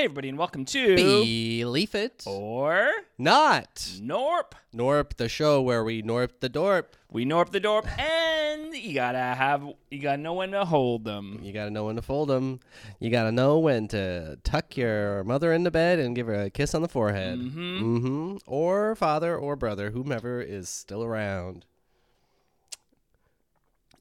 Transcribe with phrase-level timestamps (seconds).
[0.00, 3.74] Hey, everybody, and welcome to Belief it or not.
[4.00, 4.52] Norp.
[4.74, 6.84] Norp, the show where we Norp the Dorp.
[7.10, 11.40] We Norp the Dorp, and you gotta have, you gotta know when to hold them.
[11.42, 12.60] You gotta know when to fold them.
[12.98, 16.74] You gotta know when to tuck your mother into bed and give her a kiss
[16.74, 17.38] on the forehead.
[17.38, 17.52] Mhm.
[17.82, 18.36] Mm-hmm.
[18.46, 21.66] Or father or brother, whomever is still around.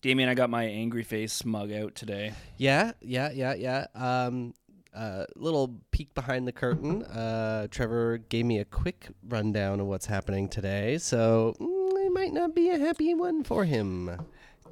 [0.01, 2.31] Damien, I got my angry face smug out today.
[2.55, 3.87] Yeah, yeah, yeah, yeah.
[3.93, 4.53] Um,
[4.95, 7.03] uh, little peek behind the curtain.
[7.03, 12.33] Uh, Trevor gave me a quick rundown of what's happening today, so mm, it might
[12.33, 14.09] not be a happy one for him.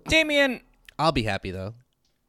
[0.08, 0.62] Damien,
[0.98, 1.74] I'll be happy though.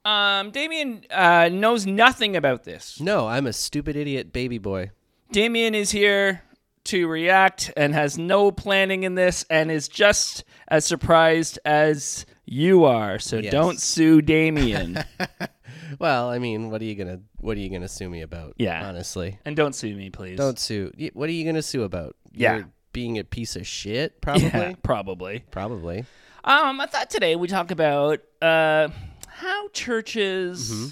[0.04, 3.00] um, Damien uh, knows nothing about this.
[3.00, 4.90] No, I'm a stupid idiot baby boy.
[5.32, 6.42] Damien is here
[6.84, 12.84] to react and has no planning in this and is just as surprised as you
[12.84, 13.18] are.
[13.18, 13.52] So Yes.
[13.52, 15.04] don't sue Damien.
[15.98, 18.54] Well, I mean, what are you gonna what are you gonna sue me about?
[18.58, 18.86] Yeah.
[18.88, 20.36] honestly, and don't sue me, please.
[20.36, 20.92] don't sue.
[21.14, 22.16] What are you gonna sue about?
[22.32, 22.56] Yeah.
[22.56, 24.44] You're being a piece of shit, probably.
[24.48, 25.44] Yeah, probably.
[25.50, 26.04] Probably.
[26.44, 28.88] Um, I thought today we talk about uh,
[29.28, 30.88] how churches Mm-hmm.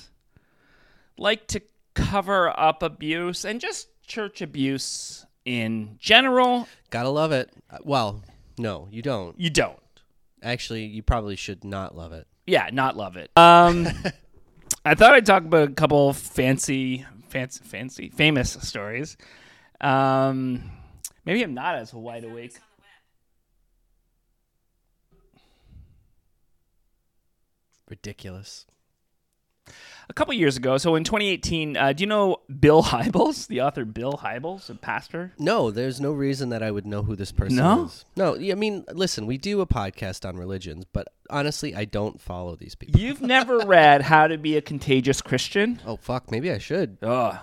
[1.23, 1.61] like to
[1.95, 6.69] cover up abuse and just church abuse in general.
[6.91, 7.51] Gotta love it.
[7.71, 8.23] Uh, Well,
[8.59, 9.39] no, you don't.
[9.41, 9.79] You don't.
[10.43, 12.27] Actually, you probably should not love it.
[12.47, 13.31] Yeah, not love it.
[13.37, 13.89] Um,
[14.87, 19.17] I thought I'd talk about a couple fancy, fancy, fancy, famous stories.
[19.81, 20.71] Um,
[21.25, 22.57] maybe I'm not as wide awake.
[27.91, 28.67] Ridiculous.
[30.09, 33.85] A couple years ago, so in 2018, uh, do you know Bill Hybels, the author
[33.85, 35.33] Bill Hybels, a pastor?
[35.37, 37.87] No, there's no reason that I would know who this person No?
[37.87, 38.05] is.
[38.17, 42.55] No, I mean, listen, we do a podcast on religions, but honestly, I don't follow
[42.55, 43.01] these people.
[43.01, 45.81] You've never read How to Be a Contagious Christian?
[45.85, 46.99] Oh fuck, maybe I should.
[47.03, 47.41] Oh,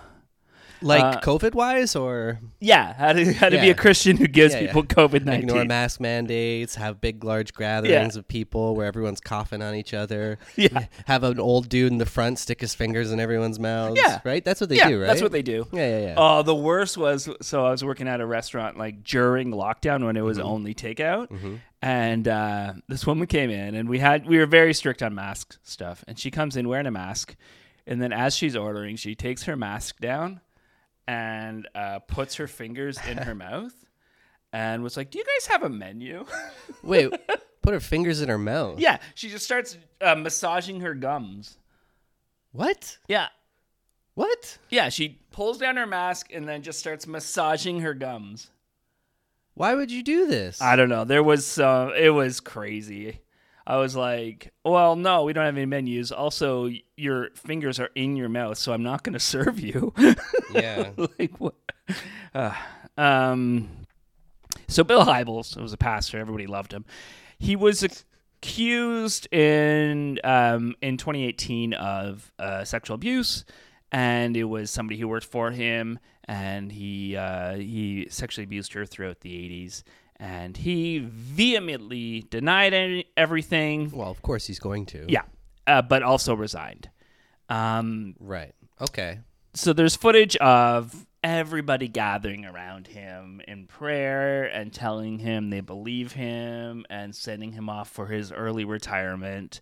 [0.82, 2.92] Like Uh, COVID wise, or yeah.
[2.94, 4.66] How to how to be a Christian who gives Yeah, yeah.
[4.66, 9.74] people COVID ignore mask mandates, have big, large gatherings of people where everyone's coughing on
[9.74, 10.38] each other.
[10.56, 10.86] Yeah.
[11.06, 13.98] have an old dude in the front stick his fingers in everyone's mouths.
[14.02, 14.20] Yeah.
[14.24, 14.44] right.
[14.44, 15.06] That's what they yeah, do, right?
[15.06, 15.66] that's what they do.
[15.72, 16.14] Yeah, yeah, yeah.
[16.16, 20.16] Oh, the worst was so I was working at a restaurant like during lockdown when
[20.16, 20.46] it was Mm-hmm.
[20.48, 21.28] only takeout,
[21.82, 25.58] and uh, this woman came in and we had we were very strict on mask
[25.62, 27.36] stuff, and she comes in wearing a mask,
[27.86, 30.40] and then as she's ordering, she takes her mask down
[31.06, 33.74] and uh, puts her fingers in her mouth,
[34.52, 36.24] and was like, "Do you guys have a menu?"
[36.82, 37.12] Wait,
[37.62, 38.78] put her fingers in her mouth.
[38.78, 41.58] yeah, she just starts uh, massaging her gums.
[42.52, 42.98] What?
[43.08, 43.28] Yeah,
[44.14, 44.58] What?
[44.70, 48.50] yeah, she pulls down her mask and then just starts massaging her gums.
[49.54, 50.60] Why would you do this?
[50.62, 51.04] I don't know.
[51.04, 53.20] There was uh, it was crazy.
[53.66, 56.12] I was like, well, no, we don't have any menus.
[56.12, 59.94] Also, your fingers are in your mouth, so I'm not going to serve you.
[60.54, 60.90] Yeah.
[61.18, 61.54] like what?
[62.34, 62.52] Uh,
[62.96, 63.68] um.
[64.66, 66.18] So Bill Hybels was a pastor.
[66.18, 66.84] Everybody loved him.
[67.38, 73.44] He was accused in um, in 2018 of uh, sexual abuse,
[73.92, 78.84] and it was somebody who worked for him, and he uh, he sexually abused her
[78.84, 79.82] throughout the 80s.
[80.16, 83.90] And he vehemently denied any, everything.
[83.90, 85.04] Well, of course he's going to.
[85.08, 85.22] Yeah,
[85.66, 86.88] uh, but also resigned.
[87.48, 88.54] Um, Right.
[88.80, 89.18] Okay.
[89.54, 96.12] So there's footage of everybody gathering around him in prayer and telling him they believe
[96.12, 99.58] him and sending him off for his early retirement.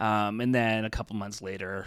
[0.00, 1.86] Um, and then a couple months later,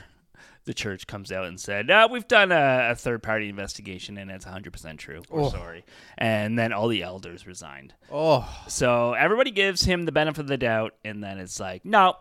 [0.66, 4.46] the church comes out and said, uh, "We've done a, a third-party investigation, and it's
[4.46, 5.22] 100% true.
[5.30, 5.86] We're sorry."
[6.18, 7.94] And then all the elders resigned.
[8.12, 12.16] Oh, So everybody gives him the benefit of the doubt, and then it's like, "No,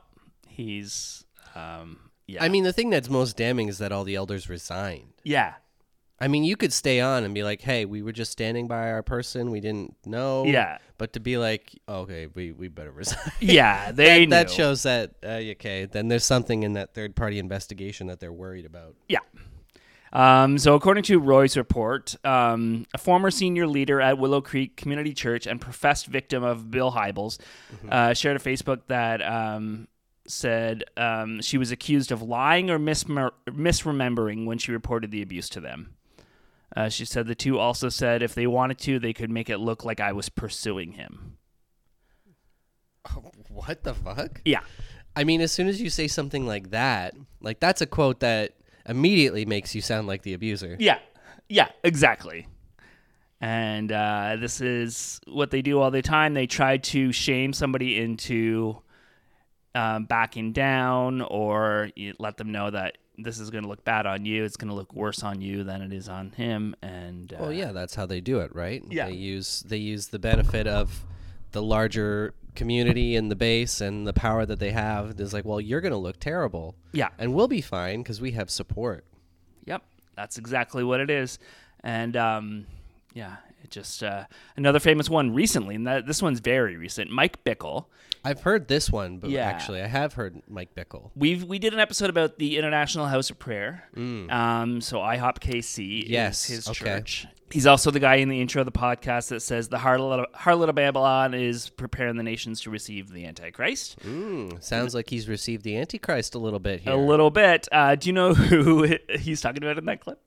[0.49, 1.25] he's."
[1.55, 5.12] Um, yeah, I mean, the thing that's most damning is that all the elders resigned.
[5.25, 5.55] yeah,
[6.23, 8.91] I mean, you could stay on and be like, "Hey, we were just standing by
[8.91, 9.50] our person.
[9.50, 10.79] We didn't know." Yeah.
[10.99, 13.91] But to be like, oh, "Okay, we, we better resign." yeah.
[13.94, 15.87] They that, that shows that uh, okay.
[15.87, 18.94] Then there's something in that third party investigation that they're worried about.
[19.09, 19.21] Yeah.
[20.12, 25.15] Um, so, according to Roys Report, um, a former senior leader at Willow Creek Community
[25.15, 27.38] Church and professed victim of Bill Hybels
[27.88, 29.87] uh, shared a Facebook that um,
[30.31, 35.49] said um, she was accused of lying or mismer- misremembering when she reported the abuse
[35.50, 35.94] to them.
[36.77, 39.59] Uh, she said the two also said if they wanted to, they could make it
[39.59, 41.37] look like I was pursuing him.
[43.49, 44.41] What the fuck?
[44.44, 44.61] Yeah.
[45.17, 48.53] I mean, as soon as you say something like that, like that's a quote that
[48.87, 50.76] immediately makes you sound like the abuser.
[50.79, 50.99] Yeah.
[51.49, 52.47] Yeah, exactly.
[53.41, 56.35] And uh, this is what they do all the time.
[56.35, 58.81] They try to shame somebody into
[59.75, 64.07] um, backing down or you let them know that this is going to look bad
[64.07, 64.45] on you.
[64.45, 66.75] It's going to look worse on you than it is on him.
[66.83, 68.83] And uh, Well, yeah, that's how they do it, right?
[68.89, 69.07] Yeah.
[69.07, 71.05] They use they use the benefit of
[71.53, 75.21] the larger community and the base and the power that they have.
[75.21, 76.75] It's like, well, you're going to look terrible.
[76.93, 77.09] Yeah.
[77.19, 79.05] And we'll be fine because we have support.
[79.67, 79.83] Yep,
[80.17, 81.39] that's exactly what it is.
[81.85, 82.67] And um,
[83.15, 83.37] yeah,
[83.71, 84.25] just uh,
[84.57, 87.11] another famous one recently, and that this one's very recent.
[87.11, 87.87] Mike Bickle.
[88.23, 89.47] I've heard this one, but Yeah.
[89.47, 91.11] actually, I have heard Mike Bickle.
[91.17, 93.85] We've we did an episode about the International House of Prayer.
[93.97, 96.85] Um, so IHOP KC Yes, is his okay.
[96.85, 97.27] church.
[97.51, 100.69] He's also the guy in the intro of the podcast that says the harlot, harlot
[100.69, 103.99] of Babylon is preparing the nations to receive the Antichrist.
[104.05, 106.93] Mm, sounds like he's received the Antichrist a little bit here.
[106.93, 107.67] A little bit.
[107.73, 110.21] Uh, do you know who he's talking about in that clip?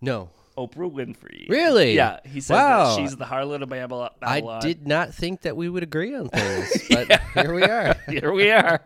[0.00, 0.30] No.
[0.58, 1.48] Oprah Winfrey.
[1.48, 1.94] Really?
[1.94, 2.20] Yeah.
[2.24, 2.96] He said Wow.
[2.96, 4.10] that she's the harlot of Babylon.
[4.22, 7.94] I did not think that we would agree on things, but here we are.
[8.08, 8.82] Here we are.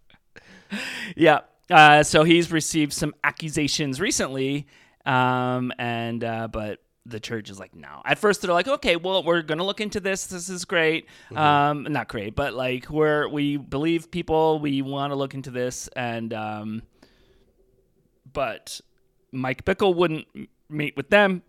[1.16, 1.40] yeah.
[1.70, 4.66] Uh, so he's received some accusations recently,
[5.06, 8.02] um, and uh, but the church is like, no.
[8.04, 10.26] At first, they're like, okay, well, we're gonna look into this.
[10.26, 11.06] This is great.
[11.34, 14.58] Um, not great, but like, we're we believe people.
[14.58, 16.82] We want to look into this, and um,
[18.32, 18.80] but
[19.32, 20.26] Mike Bickle wouldn't
[20.68, 21.42] meet with them.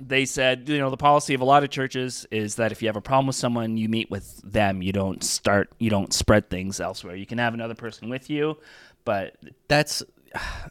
[0.00, 2.88] They said, you know, the policy of a lot of churches is that if you
[2.88, 4.82] have a problem with someone, you meet with them.
[4.82, 7.14] You don't start, you don't spread things elsewhere.
[7.14, 8.56] You can have another person with you,
[9.04, 9.36] but
[9.68, 10.02] That's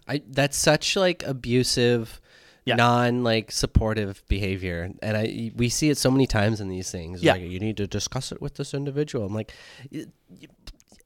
[0.07, 2.19] I that's such like abusive
[2.65, 2.75] Yeah.
[2.77, 7.21] non like supportive behavior and I we see it so many times in these things
[7.21, 7.33] Yeah.
[7.33, 9.27] like you need to discuss it with this individual.
[9.27, 9.53] I'm like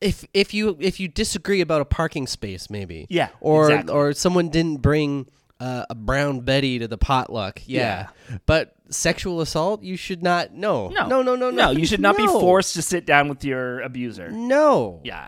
[0.05, 3.93] if if you if you disagree about a parking space maybe Yeah, or exactly.
[3.93, 5.27] or someone didn't bring
[5.59, 8.09] uh, a brown Betty to the potluck yeah.
[8.45, 11.71] but sexual assault you should not no no, no no no no.
[11.71, 14.29] You should not be forced to sit down with your abuser.
[14.31, 15.27] no Yeah.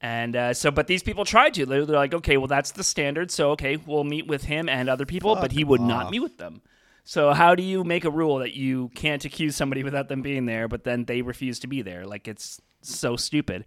[0.00, 1.66] And uh, so, but these people tried to.
[1.66, 3.32] They're, they're like, okay, well, that's the standard.
[3.32, 6.38] So, okay, we'll meet with him and other people, but he would not meet with
[6.38, 6.62] them.
[7.08, 10.44] So, how do you make a rule that you can't accuse somebody without them being
[10.44, 12.04] there, but then they refuse to be there?
[12.04, 13.64] Like, it's so stupid.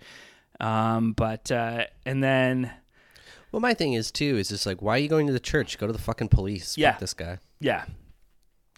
[0.59, 2.71] Um, but, uh, and then,
[3.51, 5.79] Well, my thing is too is just like, why are you going to the church?
[5.79, 6.77] Go to the fucking police.
[6.77, 6.95] Yeah.
[6.99, 7.39] this guy.
[7.59, 7.85] yeah.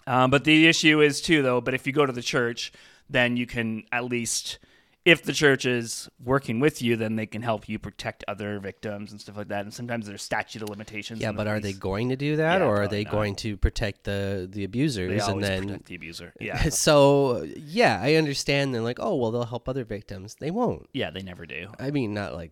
[0.07, 2.71] Um, but the issue is, too, though, but if you go to the church,
[3.09, 4.59] then you can at least.
[5.05, 9.11] If the church is working with you, then they can help you protect other victims
[9.11, 9.65] and stuff like that.
[9.65, 11.19] And sometimes there's statute of limitations.
[11.19, 13.11] Yeah, on the but are they going to do that, Yeah, or are they not.
[13.11, 15.63] going to protect the the abusers and then?
[15.63, 16.33] protect the abuser.
[16.39, 18.73] Yeah, So yeah, I understand.
[18.73, 20.35] They're like, oh well, they'll help other victims.
[20.39, 20.87] They won't.
[20.93, 21.67] yeah, they never do.
[21.79, 22.51] I mean, not like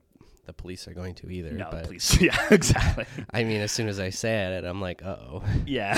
[0.52, 1.52] the police are going to either.
[1.52, 2.18] No, but please.
[2.22, 3.06] Yeah, exactly.
[3.34, 5.44] I mean, as soon as I say it, I'm like, uh oh.
[5.66, 5.94] Yeah,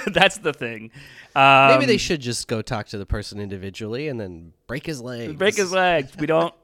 [0.06, 0.90] that's the thing.
[1.36, 5.02] Um, Maybe they should just go talk to the person individually and then break his
[5.02, 5.34] legs.
[5.34, 6.12] break his legs.
[6.18, 6.54] We don't.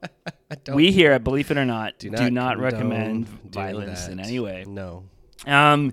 [0.64, 4.20] Don't- we here, at believe it or not, do do not, not, recommend violence in
[4.20, 4.64] any way.
[4.66, 5.04] No.
[5.46, 5.92] Um,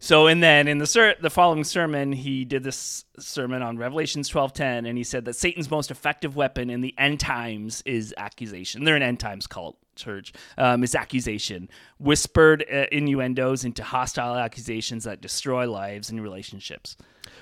[0.00, 4.28] so and then in the ser- the following sermon, he did this sermon on Revelations
[4.28, 8.12] twelve ten, and he said that Satan's most effective weapon in the end times is
[8.18, 8.84] accusation.
[8.84, 10.32] They're an end times cult church.
[10.58, 16.96] Um, is accusation, whispered uh, innuendos into hostile accusations that destroy lives and relationships.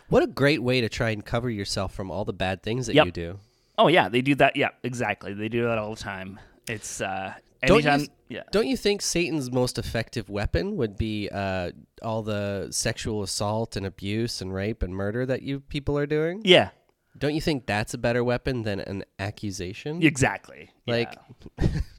[0.09, 2.95] What a great way to try and cover yourself from all the bad things that
[2.95, 3.07] Yep.
[3.07, 3.39] you do.
[3.79, 4.57] Oh yeah, they do that.
[4.57, 5.33] Yeah, exactly.
[5.35, 6.39] They do that all the time.
[6.69, 8.43] It's uh, Don't you, yeah.
[8.53, 11.71] don't you think Satan's most effective weapon would be uh,
[12.03, 16.43] all the sexual assault and abuse and rape and murder that you people are doing?
[16.45, 16.71] Yeah.
[17.19, 20.03] Don't you think that's a better weapon than an accusation?
[20.03, 20.71] Exactly.
[20.87, 21.15] Like,
[21.61, 21.69] yeah.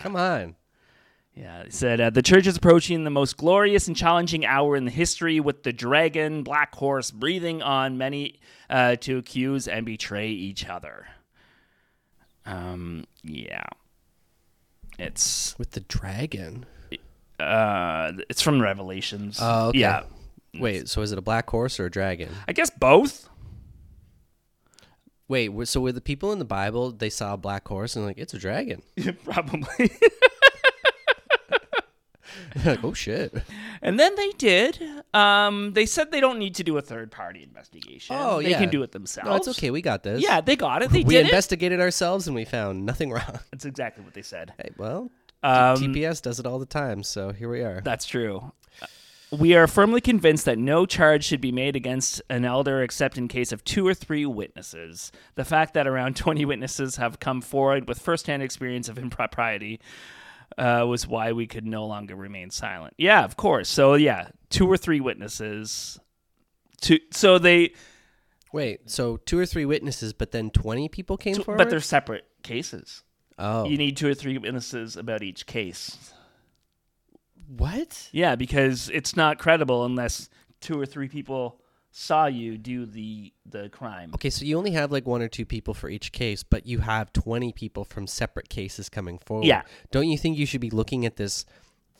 [0.00, 0.56] come on.
[1.34, 4.84] Yeah, it said uh, the church is approaching the most glorious and challenging hour in
[4.84, 8.38] the history, with the dragon, black horse, breathing on many
[8.70, 11.06] uh, to accuse and betray each other.
[12.46, 13.64] Um, yeah,
[14.98, 16.66] it's With the dragon.
[17.40, 19.38] uh, it's from Revelations.
[19.40, 19.78] Oh, okay.
[19.78, 20.04] Yeah,
[20.54, 22.30] Wait, so is it a black horse or a dragon?
[22.46, 23.28] I guess both.
[25.28, 28.18] Wait, so were the people in the Bible they saw a black horse and like
[28.18, 28.82] it's a dragon?
[29.24, 29.90] Probably.
[32.64, 33.34] like, oh shit.
[33.82, 34.80] And then they did.
[35.12, 38.16] Um, they said they don't need to do a third party investigation.
[38.18, 38.58] Oh, they yeah.
[38.60, 39.28] can do it themselves.
[39.28, 39.70] No, it's okay.
[39.70, 40.22] We got this.
[40.22, 40.90] Yeah, they got it.
[40.90, 41.30] They we did it.
[41.30, 43.38] investigated ourselves and we found nothing wrong.
[43.50, 44.52] That's exactly what they said.
[44.58, 45.10] Hey, well,
[45.42, 47.80] Um, TPS does it all the time, so here we are.
[47.82, 48.52] That's true.
[49.38, 53.28] We are firmly convinced that no charge should be made against an elder except in
[53.28, 55.12] case of two or three witnesses.
[55.34, 59.80] The fact that around 20 witnesses have come forward with firsthand experience of impropriety
[60.58, 62.94] uh, was why we could no longer remain silent.
[62.96, 63.68] Yeah, of course.
[63.68, 65.98] So, yeah, two or three witnesses.
[66.80, 67.72] Two, so they,
[68.52, 71.58] Wait, so two or three witnesses, but then 20 people came forward?
[71.58, 73.02] but they're separate cases.
[73.36, 73.64] Oh.
[73.64, 76.13] You need two or three witnesses about each case.
[77.46, 78.08] What?
[78.12, 80.28] Yeah, because it's not credible unless
[80.60, 81.60] two or three people
[81.96, 84.10] saw you do the the crime.
[84.14, 86.80] Okay, so you only have like one or two people for each case, but you
[86.80, 89.46] have 20 people from separate cases coming forward.
[89.46, 89.62] Yeah.
[89.92, 91.46] Don't you think you should be looking at this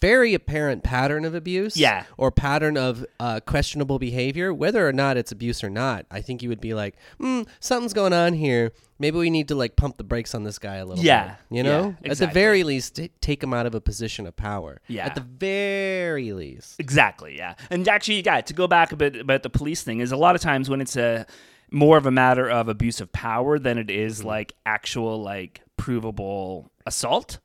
[0.00, 1.76] very apparent pattern of abuse?
[1.76, 2.04] Yeah.
[2.16, 6.06] Or pattern of uh, questionable behavior, whether or not it's abuse or not?
[6.10, 8.72] I think you would be like, hmm, something's going on here.
[8.98, 11.36] Maybe we need to like pump the brakes on this guy a little Yeah, bit.
[11.50, 11.96] You yeah, know?
[12.04, 14.80] At the very least, t- take him out of a position of power.
[14.86, 15.06] Yeah.
[15.06, 16.78] At the very least.
[16.78, 17.54] Exactly, yeah.
[17.70, 20.36] And actually, yeah, to go back a bit about the police thing is a lot
[20.36, 21.26] of times when it's a
[21.70, 26.70] more of a matter of abuse of power than it is like actual like provable
[26.86, 27.40] assault.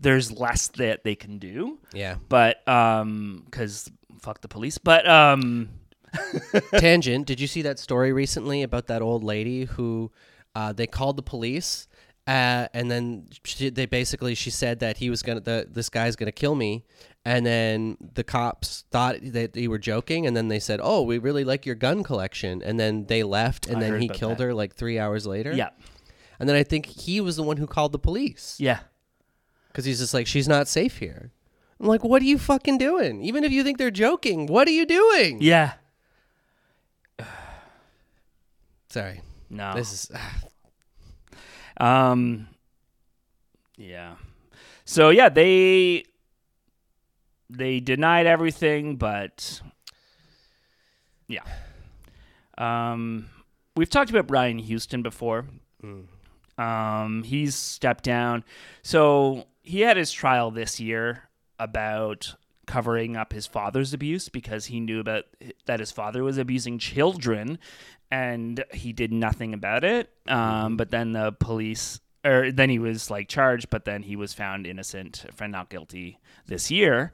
[0.00, 1.78] There's less that they can do.
[1.92, 2.16] Yeah.
[2.30, 4.78] But um, because fuck the police.
[4.78, 5.68] But um,
[6.78, 7.26] Tangent.
[7.26, 10.10] Did you see that story recently about that old lady who
[10.54, 11.88] uh, they called the police,
[12.26, 16.16] uh, and then she, they basically she said that he was gonna the, this guy's
[16.16, 16.84] gonna kill me,
[17.24, 21.18] and then the cops thought that they were joking, and then they said, "Oh, we
[21.18, 24.44] really like your gun collection," and then they left, and I then he killed that.
[24.44, 25.52] her like three hours later.
[25.52, 25.70] yeah,
[26.38, 28.80] and then I think he was the one who called the police yeah.
[29.68, 31.32] because he's just like, "She's not safe here."
[31.80, 33.22] I'm like, "What are you fucking doing?
[33.22, 35.74] Even if you think they're joking, what are you doing?" Yeah.
[38.88, 39.20] Sorry,
[39.50, 39.74] No.
[39.74, 40.10] this is.
[41.76, 42.46] Um.
[43.76, 44.14] Yeah.
[44.84, 46.04] So yeah, they
[47.50, 49.60] they denied everything, but
[51.26, 51.42] yeah.
[52.56, 53.28] Um,
[53.76, 55.46] we've talked about Brian Houston before.
[56.58, 58.44] Um, he's stepped down.
[58.82, 61.24] So he had his trial this year
[61.58, 62.36] about
[62.66, 65.24] covering up his father's abuse because he knew about
[65.66, 67.58] that his father was abusing children
[68.14, 70.08] and he did nothing about it.
[70.28, 74.32] Um, but then the police or then he was like charged, but then he was
[74.32, 77.12] found innocent, found not guilty this year.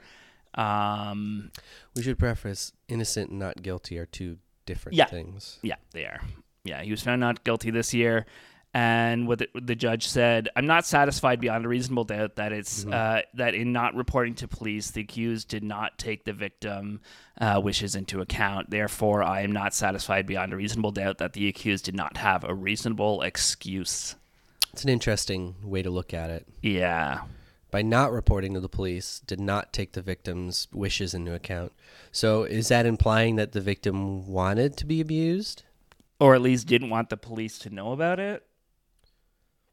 [0.54, 1.50] Um,
[1.96, 5.06] We should preface innocent and not guilty are two different Yeah.
[5.06, 5.58] things.
[5.62, 6.20] Yeah, they are.
[6.64, 8.26] Yeah, he was found not guilty this year.
[8.72, 12.86] And what the, the judge said, I'm not satisfied beyond a reasonable doubt that it's
[12.86, 17.00] uh, that in not reporting to police, the accused did not take the victim
[17.40, 18.70] uh, wishes into account.
[18.70, 22.44] Therefore, I am not satisfied beyond a reasonable doubt that the accused did not have
[22.44, 24.14] a reasonable excuse.
[24.72, 26.46] It's an interesting way to look at it.
[26.62, 27.22] Yeah,
[27.72, 31.72] By not reporting to the police, did not take the victim's wishes into account.
[32.12, 35.64] So is that implying that the victim wanted to be abused?
[36.20, 38.44] or at least didn't want the police to know about it.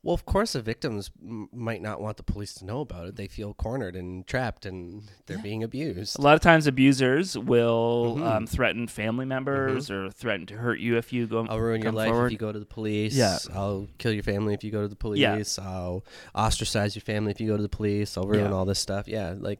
[0.07, 3.17] Well, of course, the victims m- might not want the police to know about it.
[3.17, 6.17] They feel cornered and trapped, and they're being abused.
[6.17, 10.95] A lot of times, abusers will um, threaten family members or threaten to hurt you
[10.95, 11.45] if you go.
[11.49, 12.27] I'll ruin your life forward.
[12.27, 13.15] if you go to the police.
[13.15, 13.37] Yeah.
[13.53, 15.19] I'll kill your family if you go to the police.
[15.19, 15.43] Yeah.
[15.61, 18.17] I'll ostracize your family if you go to the police.
[18.17, 18.51] I'll ruin Yeah.
[18.53, 19.09] all this stuff.
[19.09, 19.59] Yeah, like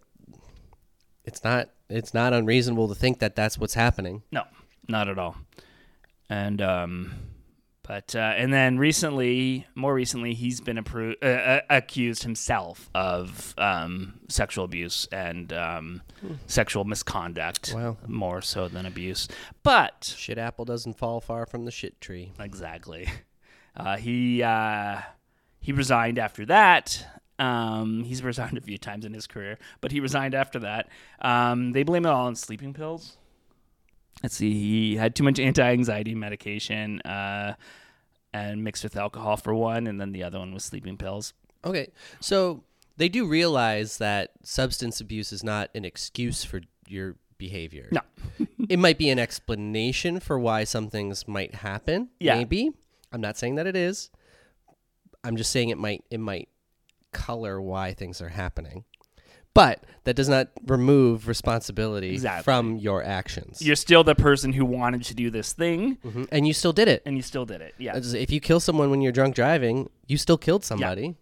[1.25, 4.23] it's not it's not unreasonable to think that that's what's happening.
[4.31, 4.43] No,
[4.87, 5.35] not at all.
[6.29, 7.11] And um,
[7.87, 13.55] but uh, and then recently, more recently, he's been appro- uh, uh, accused himself of
[13.57, 16.01] um, sexual abuse and um,
[16.47, 17.71] sexual misconduct.
[17.73, 17.97] Wow.
[18.07, 19.27] more so than abuse.
[19.63, 22.31] But Shit apple doesn't fall far from the shit tree.
[22.39, 23.07] exactly,
[23.77, 25.01] uh, he uh,
[25.59, 27.05] he resigned after that.
[27.39, 30.89] Um, he's resigned a few times in his career, but he resigned after that.
[31.21, 33.17] Um, they blame it all on sleeping pills.
[34.23, 37.55] Let's see, he had too much anti-anxiety medication, uh,
[38.33, 41.33] and mixed with alcohol for one, and then the other one was sleeping pills.
[41.63, 42.63] Okay, so
[42.97, 47.89] they do realize that substance abuse is not an excuse for your behavior.
[47.91, 48.01] No.
[48.69, 52.09] it might be an explanation for why some things might happen.
[52.19, 52.35] Yeah.
[52.35, 52.71] Maybe.
[53.11, 54.09] I'm not saying that it is.
[55.23, 56.49] I'm just saying it might it might
[57.11, 58.85] color why things are happening.
[59.57, 62.43] But that does not remove responsibility Exactly.
[62.43, 63.59] from your actions.
[63.61, 66.27] You're still the person who wanted to do this thing, Mhm.
[66.31, 67.01] And you still did it.
[67.07, 67.73] and you still did it.
[67.79, 71.15] Yeah, If you kill someone when you're drunk driving, you still killed somebody.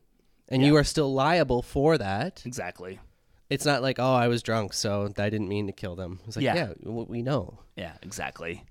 [0.50, 0.68] And Yeah.
[0.68, 2.44] you are still liable for that.
[2.46, 3.00] exactly.
[3.50, 6.20] It's not like, oh, I was drunk, so I didn't mean to kill them.
[6.27, 6.56] It's like, Yeah.
[6.56, 7.60] yeah, we know.
[7.77, 8.63] Yeah, exactly.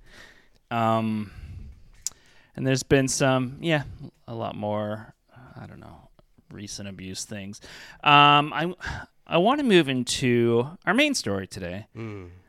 [0.70, 1.30] Um,
[2.56, 3.84] and there's been some, yeah,
[4.28, 5.14] a lot more.
[5.56, 6.08] I don't know,
[6.50, 7.60] recent abuse things.
[8.02, 8.74] Um, I
[9.26, 11.86] I want to move into our main story today.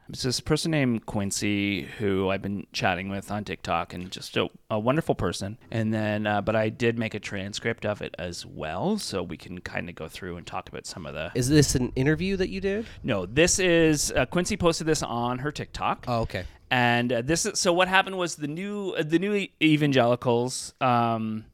[0.10, 4.50] It's this person named Quincy who I've been chatting with on TikTok, and just a,
[4.70, 5.58] a wonderful person.
[5.72, 9.36] And then, uh, but I did make a transcript of it as well, so we
[9.36, 11.32] can kind of go through and talk about some of the.
[11.34, 12.86] Is this an interview that you did?
[13.04, 16.06] No, this is uh, Quincy posted this on her TikTok.
[16.08, 16.44] Oh, okay.
[16.70, 21.46] And uh, this is so what happened was the new uh, the new evangelicals, um,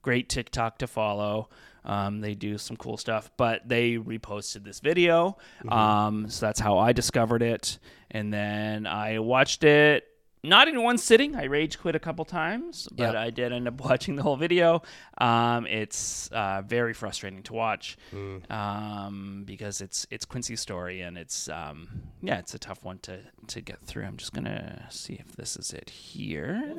[0.00, 1.50] great TikTok to follow.
[1.84, 5.38] Um, they do some cool stuff, but they reposted this video.
[5.68, 7.78] Um, so that's how I discovered it,
[8.10, 10.04] and then I watched it.
[10.42, 11.36] Not in one sitting.
[11.36, 13.20] I rage quit a couple times, but Yeah.
[13.20, 14.82] I did end up watching the whole video.
[15.18, 17.98] Um, it's uh, very frustrating to watch
[18.48, 21.88] um, because it's it's Quincy's story, and it's um,
[22.22, 24.04] yeah, it's a tough one to to get through.
[24.04, 26.74] I'm just gonna see if this is it here.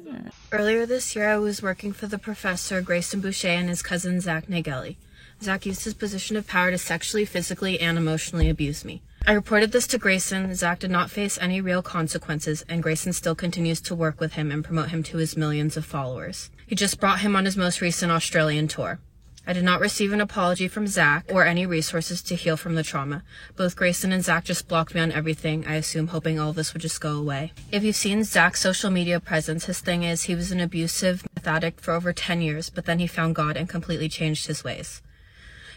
[0.51, 4.47] Earlier this year, I was working for the professor Grayson Boucher and his cousin Zach
[4.47, 4.97] Nagelli.
[5.41, 9.01] Zach used his position of power to sexually, physically, and emotionally abuse me.
[9.27, 10.53] I reported this to Grayson.
[10.55, 14.51] Zach did not face any real consequences, and Grayson still continues to work with him
[14.51, 16.49] and promote him to his millions of followers.
[16.65, 18.99] He just brought him on his most recent Australian tour.
[19.45, 22.83] I did not receive an apology from Zach or any resources to heal from the
[22.83, 23.23] trauma.
[23.55, 26.81] Both Grayson and Zach just blocked me on everything, I assume hoping all this would
[26.81, 27.53] just go away.
[27.71, 31.47] If you've seen Zach's social media presence, his thing is he was an abusive meth
[31.47, 35.01] addict for over 10 years, but then he found God and completely changed his ways.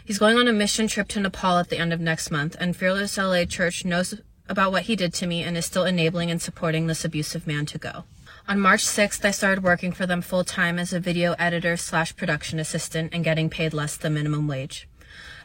[0.07, 2.77] He's going on a mission trip to Nepal at the end of next month, and
[2.77, 4.21] Fearless LA Church knows
[4.51, 7.65] about what he did to me and is still enabling and supporting this abusive man
[7.65, 8.05] to go.
[8.47, 12.15] On March 6th, I started working for them full time as a video editor slash
[12.17, 14.87] production assistant and getting paid less than minimum wage.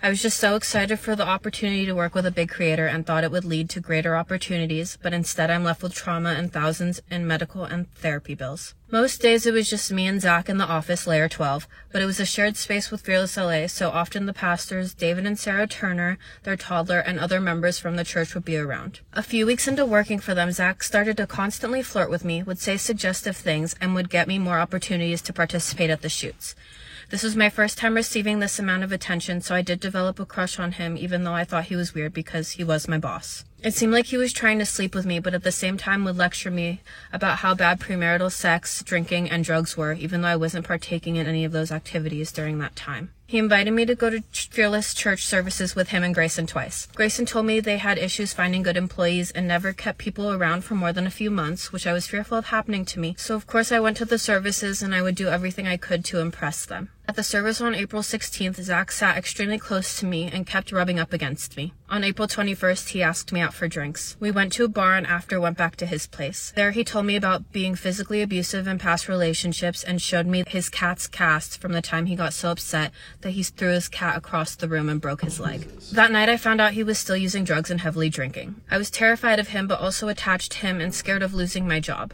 [0.03, 3.05] I was just so excited for the opportunity to work with a big creator and
[3.05, 6.99] thought it would lead to greater opportunities, but instead I'm left with trauma and thousands
[7.09, 8.75] in medical and therapy bills.
[8.91, 12.07] Most days it was just me and Zach in the office, layer 12, but it
[12.07, 16.17] was a shared space with Fearless LA, so often the pastors, David and Sarah Turner,
[16.41, 19.01] their toddler, and other members from the church would be around.
[19.13, 22.57] A few weeks into working for them, Zach started to constantly flirt with me, would
[22.57, 26.55] say suggestive things, and would get me more opportunities to participate at the shoots.
[27.11, 30.25] This was my first time receiving this amount of attention, so I did develop a
[30.25, 33.45] crush on him, even though I thought he was weird because he was my boss.
[33.61, 36.05] It seemed like he was trying to sleep with me, but at the same time
[36.05, 36.79] would lecture me
[37.11, 41.27] about how bad premarital sex, drinking, and drugs were, even though I wasn't partaking in
[41.27, 43.11] any of those activities during that time.
[43.27, 46.87] He invited me to go to Fearless Church services with him and Grayson twice.
[46.95, 50.73] Grayson told me they had issues finding good employees and never kept people around for
[50.73, 53.13] more than a few months, which I was fearful of happening to me.
[53.19, 56.03] So of course I went to the services and I would do everything I could
[56.05, 56.89] to impress them.
[57.09, 60.99] At the service on April 16th, Zach sat extremely close to me and kept rubbing
[60.99, 61.73] up against me.
[61.89, 64.15] On April 21st, he asked me out for drinks.
[64.19, 66.53] We went to a bar and after went back to his place.
[66.55, 70.69] There he told me about being physically abusive in past relationships and showed me his
[70.69, 72.91] cat's cast from the time he got so upset
[73.21, 75.67] that he threw his cat across the room and broke his leg.
[75.91, 78.61] That night I found out he was still using drugs and heavily drinking.
[78.69, 81.79] I was terrified of him but also attached to him and scared of losing my
[81.79, 82.13] job.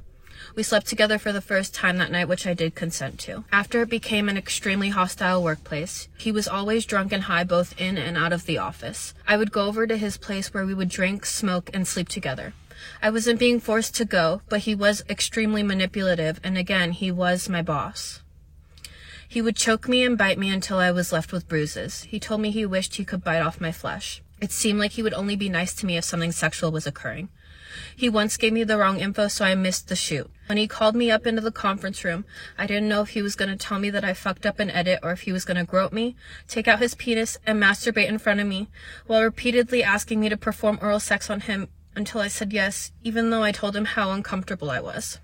[0.56, 3.44] We slept together for the first time that night, which I did consent to.
[3.52, 7.98] After it became an extremely hostile workplace, he was always drunk and high both in
[7.98, 9.14] and out of the office.
[9.28, 12.54] I would go over to his place where we would drink, smoke, and sleep together.
[13.02, 17.50] I wasn't being forced to go, but he was extremely manipulative, and again, he was
[17.50, 18.22] my boss.
[19.28, 22.04] He would choke me and bite me until I was left with bruises.
[22.04, 24.22] He told me he wished he could bite off my flesh.
[24.40, 27.28] It seemed like he would only be nice to me if something sexual was occurring.
[27.96, 30.30] He once gave me the wrong info, so I missed the shoot.
[30.48, 32.26] When he called me up into the conference room,
[32.58, 34.70] I didn't know if he was going to tell me that I fucked up an
[34.70, 36.16] edit or if he was going to grope me,
[36.48, 38.70] take out his penis, and masturbate in front of me,
[39.08, 43.30] while repeatedly asking me to perform oral sex on him until I said yes, even
[43.30, 45.20] though I told him how uncomfortable I was.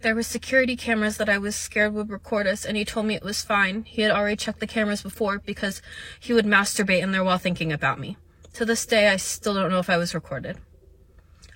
[0.00, 3.16] There were security cameras that I was scared would record us, and he told me
[3.16, 3.82] it was fine.
[3.84, 5.82] He had already checked the cameras before because
[6.20, 8.16] he would masturbate in there while thinking about me.
[8.54, 10.58] To this day, I still don't know if I was recorded.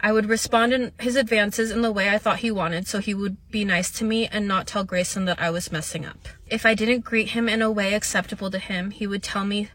[0.05, 3.15] I would respond in his advances in the way I thought he wanted, so he
[3.15, 6.29] would be nice to me and not tell Grayson that I was messing up.
[6.49, 9.71] If I didn't greet him in a way acceptable to him, he would tell me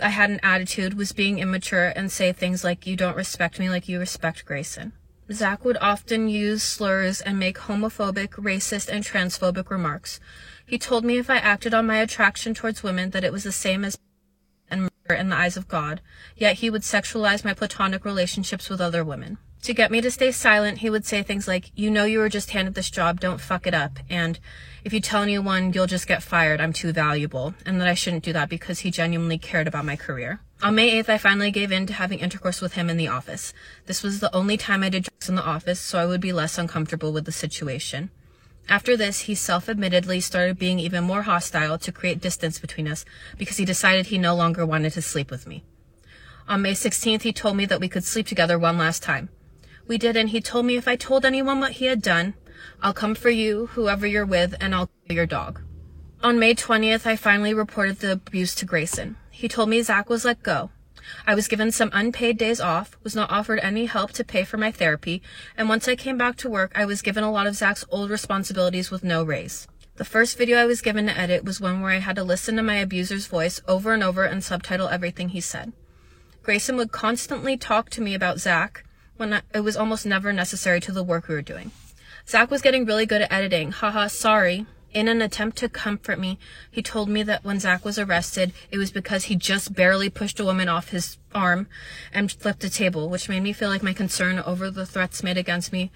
[0.00, 3.70] I had an attitude, was being immature, and say things like, You don't respect me
[3.70, 4.94] like you respect Grayson.
[5.30, 10.18] Zach would often use slurs and make homophobic, racist, and transphobic remarks.
[10.66, 13.52] He told me if I acted on my attraction towards women that it was the
[13.52, 13.98] same as
[15.14, 16.00] in the eyes of God,
[16.36, 19.38] yet he would sexualize my platonic relationships with other women.
[19.62, 22.28] To get me to stay silent, he would say things like, You know you were
[22.28, 24.38] just handed this job, don't fuck it up, and
[24.84, 28.24] if you tell anyone, you'll just get fired, I'm too valuable, and that I shouldn't
[28.24, 30.40] do that because he genuinely cared about my career.
[30.62, 33.52] On May 8th, I finally gave in to having intercourse with him in the office.
[33.86, 36.32] This was the only time I did drugs in the office, so I would be
[36.32, 38.10] less uncomfortable with the situation.
[38.68, 43.04] After this, he self-admittedly started being even more hostile to create distance between us
[43.38, 45.64] because he decided he no longer wanted to sleep with me.
[46.46, 49.30] On May 16th, he told me that we could sleep together one last time.
[49.86, 52.34] We did, and he told me if I told anyone what he had done,
[52.82, 55.62] I'll come for you, whoever you're with, and I'll kill your dog.
[56.22, 59.16] On May 20th, I finally reported the abuse to Grayson.
[59.30, 60.70] He told me Zach was let go.
[61.26, 64.56] I was given some unpaid days off, was not offered any help to pay for
[64.56, 65.22] my therapy,
[65.56, 68.10] and once I came back to work, I was given a lot of Zach's old
[68.10, 69.68] responsibilities with no raise.
[69.96, 72.56] The first video I was given to edit was one where I had to listen
[72.56, 75.72] to my abuser's voice over and over and subtitle everything he said.
[76.44, 78.84] Grayson would constantly talk to me about Zach
[79.16, 81.72] when it was almost never necessary to the work we were doing.
[82.28, 83.72] Zach was getting really good at editing.
[83.72, 84.66] Haha, sorry.
[84.98, 86.40] In an attempt to comfort me,
[86.72, 90.40] he told me that when Zach was arrested, it was because he just barely pushed
[90.40, 91.68] a woman off his arm
[92.12, 95.38] and flipped a table, which made me feel like my concern over the threats made
[95.38, 95.92] against me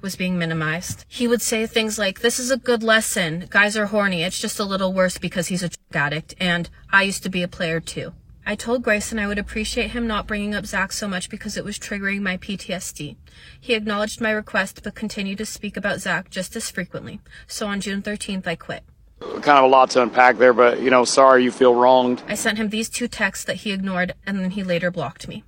[0.00, 1.04] was being minimized.
[1.06, 3.46] He would say things like, this is a good lesson.
[3.50, 4.22] Guys are horny.
[4.22, 6.34] It's just a little worse because he's a drug addict.
[6.40, 8.14] And I used to be a player too.
[8.48, 11.64] I told Grayson I would appreciate him not bringing up Zach so much because it
[11.64, 13.16] was triggering my PTSD.
[13.60, 17.18] He acknowledged my request but continued to speak about Zach just as frequently.
[17.48, 18.84] So on June 13th, I quit.
[19.20, 22.22] Kind of a lot to unpack there, but you know, sorry you feel wronged.
[22.28, 25.42] I sent him these two texts that he ignored and then he later blocked me.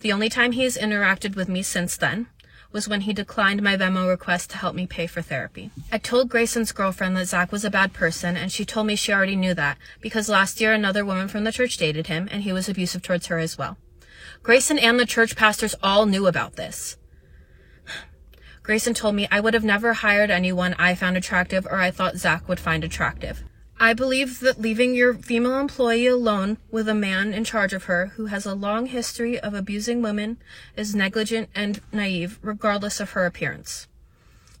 [0.00, 2.28] The only time he has interacted with me since then
[2.70, 5.70] was when he declined my Venmo request to help me pay for therapy.
[5.90, 9.12] I told Grayson's girlfriend that Zach was a bad person, and she told me she
[9.12, 12.52] already knew that because last year another woman from the church dated him, and he
[12.52, 13.78] was abusive towards her as well.
[14.42, 16.96] Grayson and the church pastors all knew about this.
[18.62, 22.16] Grayson told me I would have never hired anyone I found attractive or I thought
[22.16, 23.42] Zach would find attractive.
[23.80, 28.06] I believe that leaving your female employee alone with a man in charge of her
[28.16, 30.38] who has a long history of abusing women
[30.76, 33.86] is negligent and naive, regardless of her appearance.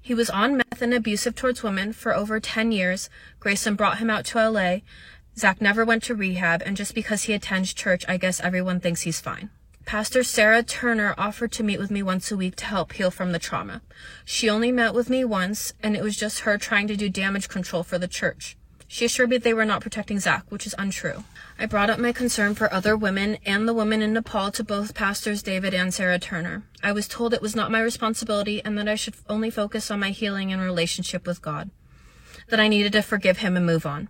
[0.00, 3.10] He was on meth and abusive towards women for over 10 years.
[3.40, 4.78] Grayson brought him out to LA.
[5.36, 9.02] Zach never went to rehab, and just because he attends church, I guess everyone thinks
[9.02, 9.50] he's fine.
[9.84, 13.32] Pastor Sarah Turner offered to meet with me once a week to help heal from
[13.32, 13.82] the trauma.
[14.24, 17.48] She only met with me once, and it was just her trying to do damage
[17.48, 18.56] control for the church.
[18.90, 21.24] She assured me they were not protecting Zach, which is untrue.
[21.58, 24.94] I brought up my concern for other women and the women in Nepal to both
[24.94, 26.62] pastors David and Sarah Turner.
[26.82, 30.00] I was told it was not my responsibility and that I should only focus on
[30.00, 31.70] my healing and relationship with God.
[32.48, 34.08] That I needed to forgive him and move on.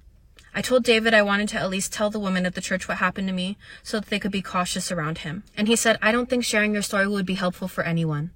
[0.55, 2.99] I told David I wanted to at least tell the women at the church what
[2.99, 5.43] happened to me so that they could be cautious around him.
[5.57, 8.31] And he said, I don't think sharing your story would be helpful for anyone.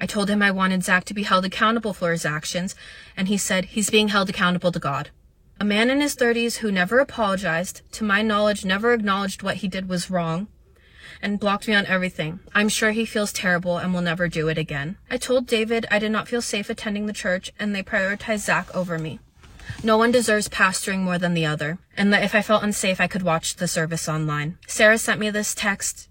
[0.00, 2.74] I told him I wanted Zach to be held accountable for his actions,
[3.16, 5.10] and he said he's being held accountable to God.
[5.60, 9.68] A man in his 30s who never apologized, to my knowledge, never acknowledged what he
[9.68, 10.46] did was wrong,
[11.20, 12.38] and blocked me on everything.
[12.54, 14.98] I'm sure he feels terrible and will never do it again.
[15.10, 18.72] I told David I did not feel safe attending the church, and they prioritized Zach
[18.74, 19.18] over me.
[19.82, 23.06] No one deserves pastoring more than the other, and that if I felt unsafe, I
[23.06, 24.58] could watch the service online.
[24.66, 26.07] Sarah sent me this text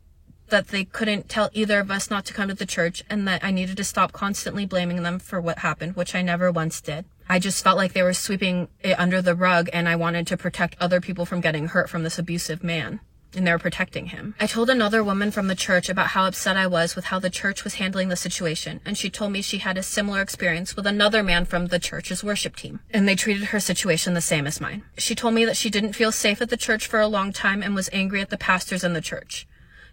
[0.50, 3.44] that they couldn't tell either of us not to come to the church and that
[3.44, 7.06] I needed to stop constantly blaming them for what happened, which I never once did.
[7.30, 10.38] I just felt like they were sweeping it under the rug and I wanted to
[10.38, 13.02] protect other people from getting hurt from this abusive man.
[13.36, 14.36] And they were protecting him.
[14.40, 17.30] I told another woman from the church about how upset I was with how the
[17.30, 20.88] church was handling the situation, and she told me she had a similar experience with
[20.88, 24.62] another man from the church's worship team, and they treated her situation the same as
[24.62, 24.84] mine.
[24.98, 27.62] She told me that she didn't feel safe at the church for a long time
[27.62, 29.46] and was angry at the pastors in the church.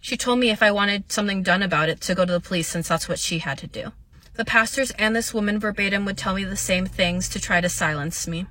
[0.05, 2.67] She told me if I wanted something done about it to go to the police
[2.67, 3.91] since that's what she had to do.
[4.35, 7.69] The pastors and this woman verbatim would tell me the same things to try to
[7.69, 8.45] silence me.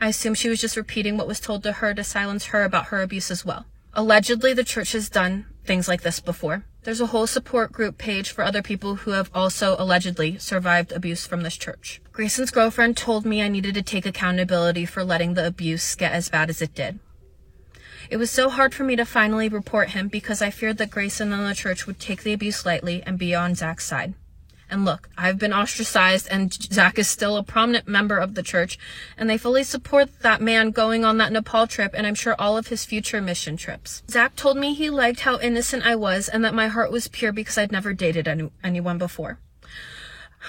[0.00, 2.86] I assume she was just repeating what was told to her to silence her about
[2.86, 3.66] her abuse as well.
[3.92, 6.64] Allegedly, the church has done things like this before.
[6.84, 11.26] There's a whole support group page for other people who have also allegedly survived abuse
[11.26, 12.00] from this church.
[12.12, 16.28] Grayson's girlfriend told me I needed to take accountability for letting the abuse get as
[16.28, 17.00] bad as it did.
[18.10, 21.32] It was so hard for me to finally report him because I feared that Grayson
[21.32, 24.14] and the church would take the abuse lightly and be on Zach's side.
[24.70, 28.78] And look, I've been ostracized and Zach is still a prominent member of the church
[29.16, 32.56] and they fully support that man going on that Nepal trip and I'm sure all
[32.56, 34.02] of his future mission trips.
[34.10, 37.32] Zach told me he liked how innocent I was and that my heart was pure
[37.32, 39.38] because I'd never dated any- anyone before.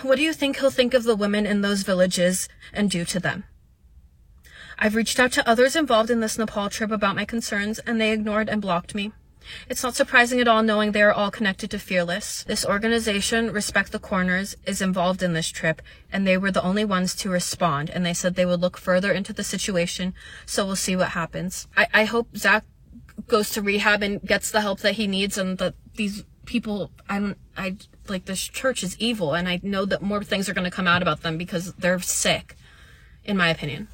[0.01, 3.19] What do you think he'll think of the women in those villages and do to
[3.19, 3.43] them?
[4.77, 8.11] I've reached out to others involved in this Nepal trip about my concerns, and they
[8.11, 9.11] ignored and blocked me.
[9.69, 12.43] It's not surprising at all knowing they are all connected to Fearless.
[12.43, 16.83] This organization, Respect the Corners, is involved in this trip, and they were the only
[16.83, 20.13] ones to respond, and they said they would look further into the situation,
[20.45, 21.67] so we'll see what happens.
[21.77, 22.65] I, I hope Zach
[23.27, 27.19] goes to rehab and gets the help that he needs and that these people, I
[27.19, 30.69] don't, I, like this church is evil, and I know that more things are going
[30.69, 32.55] to come out about them because they're sick,
[33.23, 33.87] in my opinion.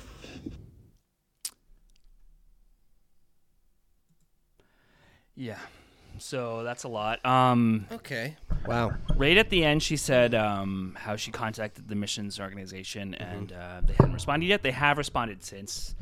[5.42, 5.58] Yeah.
[6.20, 7.26] So that's a lot.
[7.26, 8.36] Um, Okay.
[8.68, 8.94] Wow.
[9.16, 13.82] right at the end, she said um, how she contacted the missions organization and uh,
[13.84, 14.62] they hadn't responded yet.
[14.62, 15.96] They have responded since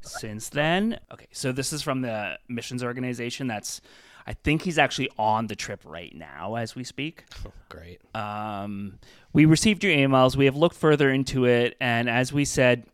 [0.00, 0.98] since then.
[1.12, 3.46] Okay, so this is from the missions organization.
[3.46, 3.82] That's
[4.26, 7.24] I think he's actually on the trip right now as we speak.
[7.46, 8.00] Oh, great.
[8.14, 8.98] Um,
[9.34, 10.34] we received your emails.
[10.36, 12.86] We have looked further into it, and as we said,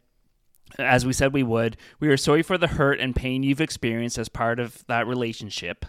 [0.78, 4.18] as we said we would, we are sorry for the hurt and pain you've experienced
[4.18, 5.86] as part of that relationship.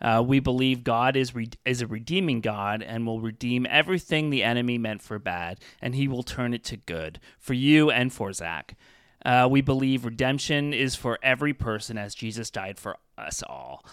[0.00, 4.42] Uh, we believe God is re- is a redeeming God and will redeem everything the
[4.42, 8.32] enemy meant for bad, and He will turn it to good for you and for
[8.32, 8.76] Zach.
[9.24, 13.84] Uh, we believe redemption is for every person as Jesus died for us all.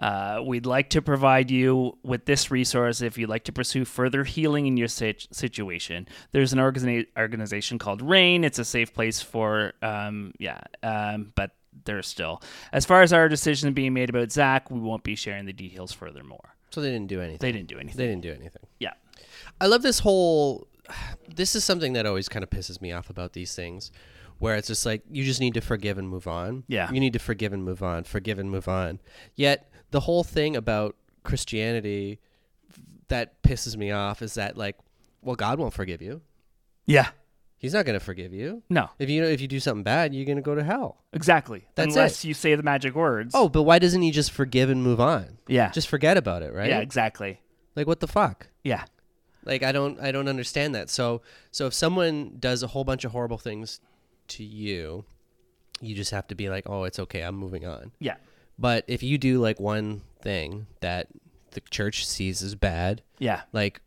[0.00, 4.24] Uh, we'd like to provide you with this resource if you'd like to pursue further
[4.24, 6.08] healing in your sit- situation.
[6.32, 8.42] There's an organiza- organization called RAINN.
[8.42, 11.50] It's a safe place for, um, yeah, um, but
[11.84, 12.42] there's still.
[12.72, 15.92] As far as our decision being made about Zach, we won't be sharing the details
[15.92, 16.56] furthermore.
[16.70, 17.38] So they didn't do anything.
[17.38, 17.96] They didn't do anything.
[17.96, 18.62] They didn't do anything.
[18.78, 18.94] Yeah.
[19.60, 20.66] I love this whole.
[21.28, 23.92] This is something that always kind of pisses me off about these things,
[24.38, 26.64] where it's just like you just need to forgive and move on.
[26.66, 26.90] Yeah.
[26.90, 28.98] You need to forgive and move on, forgive and move on.
[29.36, 32.20] Yet the whole thing about Christianity
[33.08, 34.76] that pisses me off is that like,
[35.22, 36.22] well, God won't forgive you.
[36.86, 37.08] Yeah.
[37.58, 38.62] He's not going to forgive you.
[38.70, 38.88] No.
[38.98, 41.02] If you if you do something bad, you're going to go to hell.
[41.12, 41.66] Exactly.
[41.74, 42.28] That's Unless it.
[42.28, 43.32] you say the magic words.
[43.34, 45.38] Oh, but why doesn't he just forgive and move on?
[45.46, 45.70] Yeah.
[45.70, 46.70] Just forget about it, right?
[46.70, 47.40] Yeah, exactly.
[47.76, 48.48] Like what the fuck?
[48.64, 48.84] Yeah.
[49.44, 50.88] Like I don't I don't understand that.
[50.88, 53.80] So so if someone does a whole bunch of horrible things
[54.28, 55.04] to you,
[55.82, 57.22] you just have to be like, "Oh, it's okay.
[57.22, 58.16] I'm moving on." Yeah.
[58.60, 61.08] But if you do like one thing that
[61.52, 63.42] the church sees as bad, Yeah.
[63.52, 63.80] like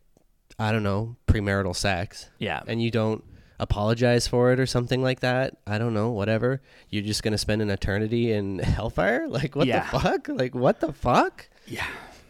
[0.58, 2.60] I don't know, premarital sex, Yeah.
[2.66, 3.24] and you don't
[3.58, 6.60] apologize for it or something like that, I don't know, whatever,
[6.90, 9.26] you're just going to spend an eternity in hellfire?
[9.28, 9.88] Like what Yeah.
[9.90, 10.28] the fuck?
[10.28, 11.48] Like what the fuck?
[11.66, 11.86] Yeah.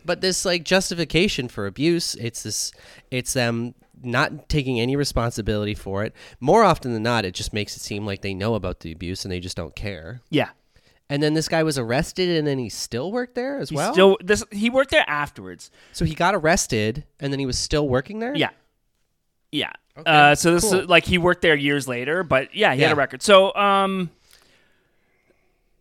[0.07, 2.73] but this like justification for abuse it's this
[3.11, 7.75] it's them not taking any responsibility for it more often than not it just makes
[7.75, 10.51] it seem like they know about the abuse and they just don't care Yeah.
[11.11, 13.93] And then this guy was arrested and then he still worked there as He well
[13.93, 15.71] still this he worked there afterwards.
[15.93, 18.51] so he got arrested and then he was still working there Yeah.
[19.53, 19.71] Yeah.
[19.97, 20.81] Okay, Uh, so this cool.
[20.81, 22.93] is like he worked there years later, but yeah, he had Yeah.
[22.95, 23.23] a record.
[23.23, 24.11] So um,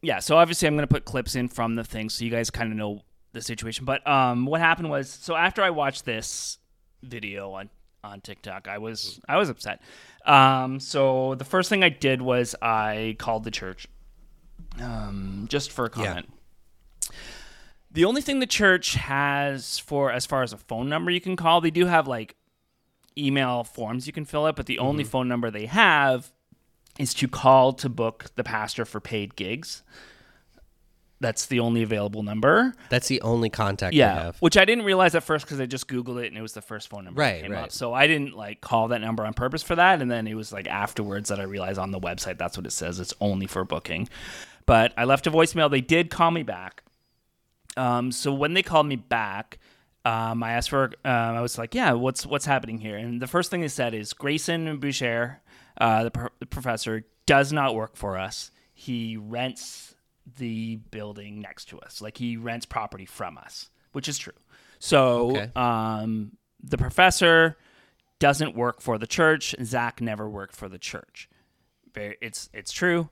[0.01, 0.19] yeah.
[0.19, 2.77] So obviously, I'm gonna put clips in from the thing so you guys kind of
[2.77, 3.86] know the situation.
[3.86, 6.59] But um, what happened was, so after I watched this
[7.01, 7.69] video on
[8.03, 9.81] on TikTok, I was I was upset.
[10.25, 13.88] Um, so the first thing I did was I called the church,
[14.81, 16.29] um, just for a comment.
[17.91, 21.36] The only thing the church has for as far as a phone number you can
[21.36, 22.36] call, they do have like
[23.17, 26.31] email forms you can fill out, but the only phone number they have
[26.97, 29.83] is to call to book the pastor for paid gigs.
[31.19, 32.73] That's the only available number.
[32.89, 35.65] that's the only contact they Yeah, have which I didn't realize at first because I
[35.67, 37.63] just googled it and it was the first phone number Right, that came right.
[37.65, 37.71] up.
[37.71, 40.51] So I didn't like call that number on purpose for that, and then it was
[40.51, 42.99] like afterwards that I realized on the website that's what it says.
[42.99, 44.09] It's only for booking.
[44.65, 45.69] But I left a voicemail.
[45.69, 46.84] They did call me back.
[47.76, 49.58] Um, so when they called me back,
[50.06, 50.86] um, I asked for.
[51.06, 53.93] Um, I was like, "Yeah, what's what's happening here?" And the first thing they said
[53.93, 55.41] is Grayson Boucher,
[55.80, 58.52] uh, the, pro- the professor, does not work for us.
[58.73, 59.95] He rents
[60.38, 62.02] the building next to us.
[62.02, 64.34] Like he rents property from us, which is true.
[64.80, 65.52] So Okay.
[65.56, 67.58] um, the professor
[68.19, 69.56] doesn't work for the church.
[69.63, 71.30] Zach never worked for the church.
[71.95, 73.10] It's it's true.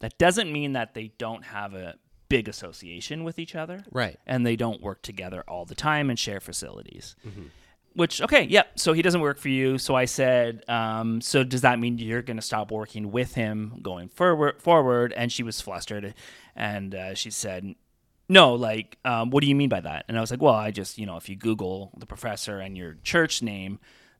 [0.00, 1.94] That doesn't mean that they don't have a
[2.28, 6.18] big association with each other, right and they don't work together all the time and
[6.18, 7.16] share facilities.
[7.94, 8.64] Which okay, yeah.
[8.74, 9.78] So he doesn't work for you.
[9.78, 13.78] So I said, um, so does that mean you're going to stop working with him
[13.80, 14.60] going forward?
[14.60, 16.14] Forward, and she was flustered,
[16.54, 17.74] and uh, she said,
[18.28, 20.04] no, like, um, what do you mean by that?
[20.08, 22.76] And I was like, well, I just, you know, if you Google the professor and
[22.76, 23.78] your church name,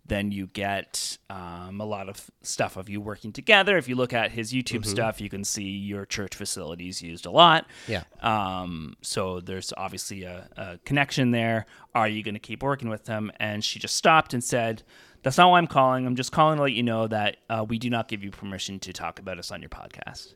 [0.09, 3.77] then you get um, a lot of stuff of you working together.
[3.77, 7.31] If you look at his YouTube stuff, you can see your church facilities used a
[7.31, 7.67] lot.
[7.87, 8.05] Yeah.
[8.21, 11.67] Um, so there's obviously a, a connection there.
[11.95, 13.33] Are you going to keep working with them?
[13.41, 14.83] And she just stopped and said,
[15.23, 16.07] That's not why I'm calling.
[16.07, 18.79] I'm just calling to let you know that uh, we do not give you permission
[18.81, 20.35] to talk about us on your podcast.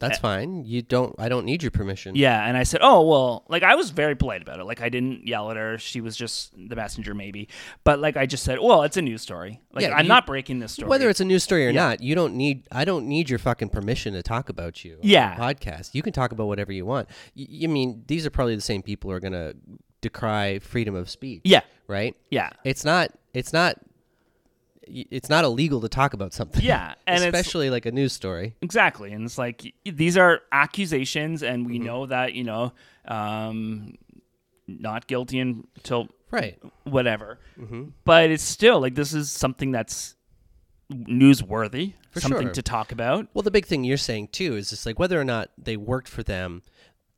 [0.00, 0.64] That's fine.
[0.64, 1.14] You don't.
[1.18, 2.14] I don't need your permission.
[2.16, 4.64] Yeah, and I said, "Oh well." Like I was very polite about it.
[4.64, 5.78] Like I didn't yell at her.
[5.78, 7.48] She was just the messenger, maybe.
[7.84, 9.60] But like I just said, "Well, it's a news story.
[9.72, 11.80] Like Yeah, I'm you- not breaking this story." Whether it's a news story or Yeah.
[11.88, 12.66] not, you don't need.
[12.72, 14.98] I don't need your fucking permission to talk about you.
[15.02, 15.36] Yeah.
[15.36, 15.94] podcast.
[15.94, 17.08] You can talk about whatever you want.
[17.36, 19.54] Y- You mean these are probably the same people who are gonna
[20.00, 21.42] decry freedom of speech.
[21.44, 21.60] Yeah.
[21.86, 22.14] Right.
[22.30, 22.50] Yeah.
[22.64, 23.10] It's not.
[23.32, 23.78] It's not.
[24.86, 26.62] It's not illegal to talk about something.
[26.62, 28.54] Yeah, and especially like a news story.
[28.62, 29.12] Exactly.
[29.12, 31.72] And it's like these are accusations, and Mm-hmm.
[31.72, 32.72] we know that, you know,
[33.06, 33.94] um,
[34.66, 36.58] not guilty until Right.
[36.84, 37.38] whatever.
[37.60, 37.84] Mm-hmm.
[38.04, 40.16] But it's still like this is something that's
[40.92, 42.52] newsworthy, For something sure.
[42.54, 43.28] to talk about.
[43.34, 46.08] Well, the big thing you're saying too is just like whether or not they worked
[46.08, 46.62] for them,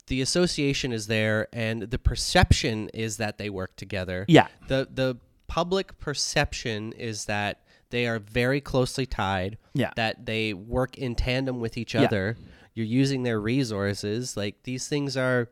[0.08, 4.24] the association is there, and the perception is that they work together.
[4.28, 4.46] Yeah.
[4.68, 5.16] The the
[5.48, 9.58] public perception is that they are very closely tied.
[9.74, 9.90] Yeah.
[9.96, 12.02] That they work in tandem with each Yeah.
[12.04, 12.36] other.
[12.74, 14.36] You're using their resources.
[14.36, 15.48] Like these things are,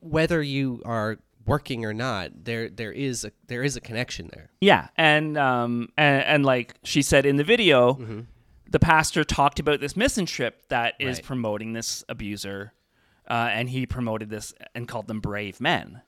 [0.00, 4.50] whether you are working or not, there there is a there is a connection there.
[4.60, 8.26] Yeah, and um and, and like she said in the video,
[8.70, 11.24] the pastor talked about this mission trip that is Right.
[11.24, 12.72] promoting this abuser,
[13.28, 16.02] uh, and he promoted this and called them brave men.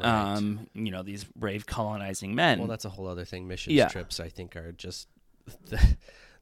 [0.00, 2.58] Um, you know these brave colonizing men.
[2.58, 3.48] Well, that's a whole other thing.
[3.48, 3.88] Missions Yeah.
[3.88, 5.08] trips, I think, are just
[5.66, 5.96] the,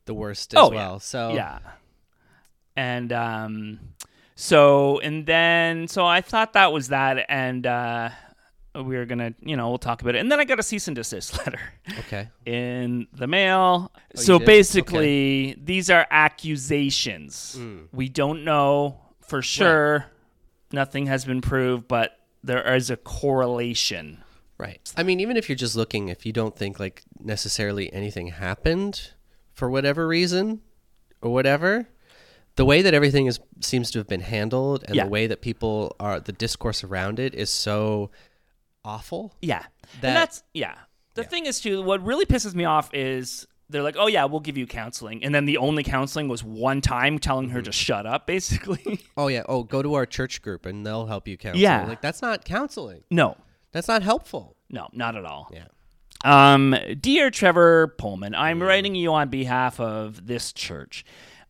[0.04, 0.92] the worst as oh well.
[0.94, 0.98] yeah.
[0.98, 1.58] So yeah,
[2.76, 3.80] and um,
[4.34, 8.10] so and then so I thought that was that, and uh,
[8.74, 10.86] we were gonna you know we'll talk about it, and then I got a cease
[10.88, 11.60] and desist letter.
[12.00, 13.90] okay, in the mail.
[13.94, 17.56] Oh, so basically, these are accusations.
[17.58, 17.88] Mm.
[17.92, 20.06] We don't know for sure.
[20.72, 24.22] Nothing has been proved, but there is a correlation.
[24.58, 24.80] right.
[24.96, 29.10] I mean, even if you're just looking, if you don't think like necessarily anything happened
[29.52, 30.60] for whatever reason
[31.20, 31.88] or whatever,
[32.56, 35.04] the way that everything is seems to have been handled and Yeah.
[35.04, 38.10] the way that people are, the discourse around it is so
[38.84, 39.34] awful.
[39.42, 39.64] Yeah.
[40.00, 40.76] That- and that's yeah.
[41.14, 44.40] The thing is too what really pisses me off is they're like, "Oh yeah, we'll
[44.40, 47.54] give you counseling." And then the only counseling was one time telling Mm-hmm.
[47.56, 49.00] her to shut up basically.
[49.16, 49.42] Oh yeah.
[49.48, 51.60] Oh, go to our church group and they'll help you counsel.
[51.60, 51.86] Yeah.
[51.86, 53.02] Like that's not counseling.
[53.10, 53.36] no.
[53.72, 54.56] That's not helpful.
[54.70, 55.50] No, not at all.
[55.52, 55.66] Yeah.
[56.24, 61.04] Um, dear Trevor Poelman, I'm writing you on behalf of this church,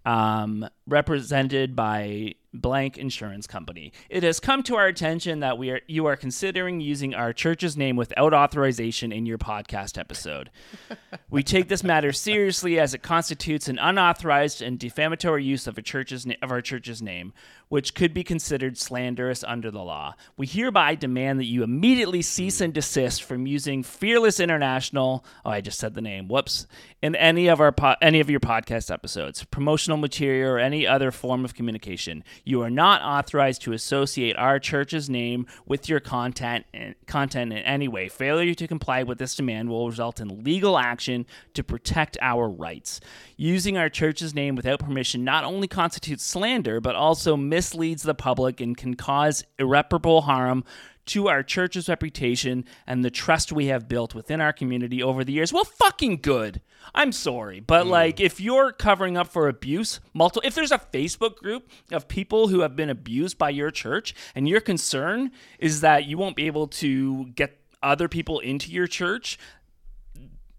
[0.05, 3.93] um, represented by blank insurance company.
[4.09, 7.77] It has come to our attention that we are you are considering using our church's
[7.77, 10.51] name without authorization in your podcast episode.
[11.31, 15.83] we take this matter seriously as it constitutes an unauthorized and defamatory use of a
[15.83, 17.33] church's na- of our church's name,
[17.69, 20.15] which could be considered slanderous under the law.
[20.37, 25.25] We hereby demand that you immediately cease and desist from using Fearless International.
[25.45, 26.29] Oh, I just said the name.
[26.29, 26.67] Whoops.
[27.03, 31.11] In any of our po- any of your podcast episodes, promotional material, or any other
[31.11, 36.65] form of communication, you are not authorized to associate our church's name with your content
[36.73, 38.09] and content in any way.
[38.09, 43.01] Failure to comply with this demand will result in legal action to protect our rights.
[43.37, 48.61] Using our church's name without permission not only constitutes slander, but also misleads the public
[48.61, 50.63] and can cause irreparable harm
[51.07, 55.33] to our church's reputation and the trust we have built within our community over the
[55.33, 55.55] years.
[55.55, 56.61] Well, fucking good.
[56.95, 57.91] I'm sorry, but mm.
[57.91, 62.49] like if you're covering up for abuse, multiple if there's a Facebook group of people
[62.49, 66.47] who have been abused by your church and your concern is that you won't be
[66.47, 69.39] able to get other people into your church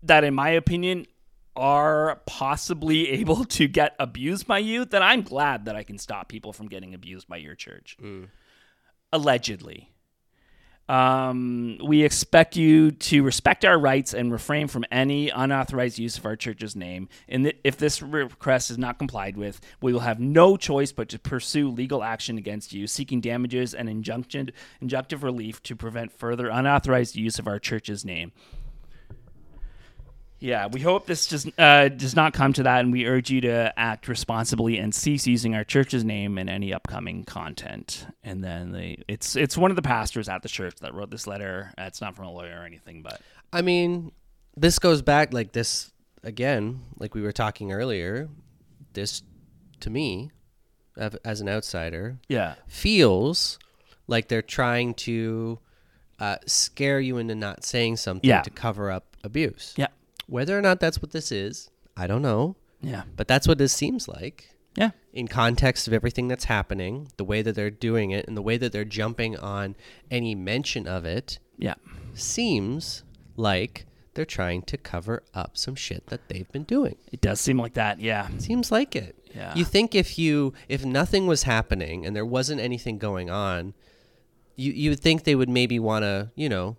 [0.02, 1.06] that in my opinion
[1.58, 6.30] are possibly able to get abused by you, then I'm glad that I can stop
[6.30, 7.98] people from getting abused by your church.
[9.12, 9.92] Allegedly.
[10.90, 16.26] Um, we expect you to respect our rights and refrain from any unauthorized use of
[16.26, 17.10] our church's name.
[17.28, 21.10] And th- if this request is not complied with, we will have no choice but
[21.10, 26.48] to pursue legal action against you, seeking damages and injunction, injunctive relief to prevent further
[26.48, 28.32] unauthorized use of our church's name.
[30.40, 33.42] Yeah, we hope this just uh, does not come to that, and we urge you
[33.42, 38.06] to act responsibly and cease using our church's name in any upcoming content.
[38.24, 41.26] And then they, it's it's one of the pastors at the church that wrote this
[41.26, 41.74] letter.
[41.78, 43.20] Uh, It's not from a lawyer or anything, but
[43.52, 44.12] I mean,
[44.56, 45.92] this goes back like this
[46.24, 48.30] again, like we were talking earlier.
[48.94, 49.24] This,
[49.80, 50.32] to me,
[51.26, 53.58] as an outsider, yeah, feels
[54.08, 55.60] like they're trying to
[56.20, 58.42] uh, scare you into not saying something Yeah.
[58.42, 59.74] to cover up abuse.
[59.78, 59.88] yeah,
[60.28, 62.56] Whether or not that's what this is, I don't know.
[62.82, 67.24] yeah, But that's what this seems like yeah, in context of everything that's happening, the
[67.24, 69.76] way that they're doing it, and the way that they're jumping on
[70.12, 71.74] any mention of it yeah,
[72.14, 73.04] seems
[73.36, 76.98] like they're trying to cover up some shit that they've been doing.
[77.12, 78.00] It does seem like that.
[78.00, 78.28] Yeah.
[78.40, 79.16] Seems like it.
[79.34, 79.54] Yeah.
[79.56, 83.76] You think if you if nothing was happening and there wasn't anything going on,
[84.56, 86.78] you you would think they would maybe want to, you know,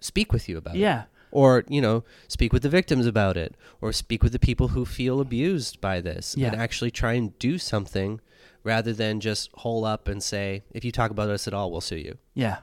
[0.00, 0.80] speak with you about it.
[0.80, 1.04] Yeah.
[1.30, 4.84] Or, you know, speak with the victims about it or speak with the people who
[4.84, 6.48] feel abused by this Yeah.
[6.52, 8.20] and actually try and do something
[8.64, 11.80] rather than just hole up and say, if you talk about us at all, we'll
[11.80, 12.18] sue you.
[12.34, 12.58] Yeah.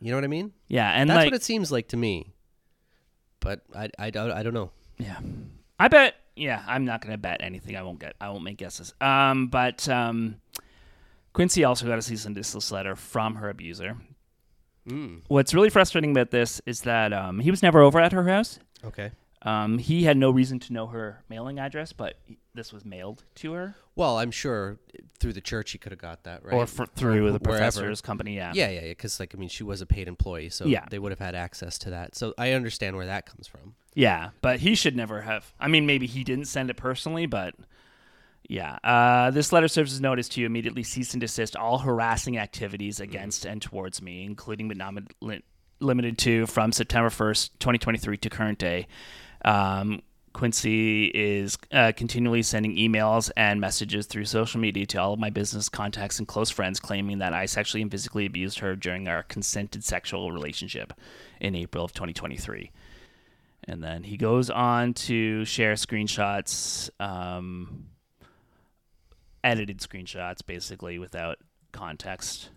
[0.00, 0.52] You know what I mean?
[0.68, 0.90] Yeah.
[0.90, 2.34] And That's like, what it seems like to me.
[3.40, 4.70] But I, I, don't, I don't know.
[4.98, 5.18] Yeah.
[5.78, 7.76] I bet yeah, I'm not gonna bet anything.
[7.76, 8.92] I won't get I won't make guesses.
[9.00, 10.36] Um but um
[11.32, 13.96] Quincy also got a cease and desist letter from her abuser.
[14.88, 15.22] Mm.
[15.28, 18.58] What's really frustrating about this is that um, he was never over at her house.
[18.84, 19.10] Okay.
[19.42, 22.18] Um, he had no reason to know her mailing address, but
[22.54, 24.78] this was mailed to her, Well, I'm sure
[25.20, 26.54] through the church he could have got that, right?
[26.54, 27.44] or fr- through the wherever.
[27.44, 28.34] professor's company.
[28.36, 28.88] Yeah, Yeah, yeah, yeah.
[28.88, 30.86] Because like I mean, she was a paid employee, so Yeah.
[30.90, 32.16] they would have had access to that.
[32.16, 33.74] So I understand where that comes from.
[33.94, 35.52] Yeah, but he should never have.
[35.60, 37.54] I mean, maybe he didn't send it personally, but
[38.48, 38.78] yeah.
[38.84, 43.00] Uh, this letter serves as notice to you immediately cease and desist all harassing activities
[43.00, 45.42] against and towards me, including but not mi-
[45.80, 48.86] limited to from September 1st, 2023 to current day.
[49.44, 55.18] Um, Quincy is uh, continually sending emails and messages through social media to all of
[55.18, 59.08] my business contacts and close friends, claiming that I sexually and physically abused her during
[59.08, 60.92] our consented sexual relationship
[61.40, 62.70] in April of 2023.
[63.64, 67.86] And then he goes on to share screenshots, um,
[69.46, 71.38] edited screenshots, basically without
[71.72, 72.50] context.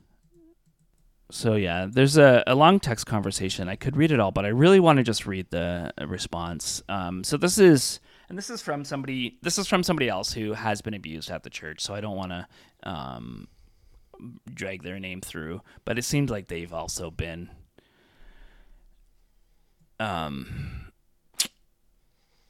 [1.32, 3.70] So yeah, there's a, a long text conversation.
[3.70, 6.82] I could read it all, but I really want to just read the uh, response.
[6.90, 9.38] Um, so this is, and this is from somebody.
[9.44, 11.82] This is from somebody else who has been abused at the church.
[11.82, 12.48] So I don't want to
[12.82, 13.48] um,
[14.52, 17.52] drag their name through, but it seems like they've also been
[20.00, 20.92] um,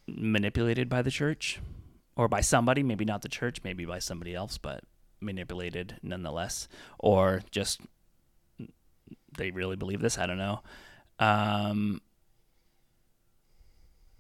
[0.07, 1.59] manipulated by the church
[2.19, 4.83] or by somebody, maybe not the church, maybe by somebody else, but
[5.21, 6.67] manipulated nonetheless,
[6.99, 7.79] or just
[9.37, 10.17] they really believe this.
[10.17, 10.59] I don't know.
[11.17, 12.01] Um,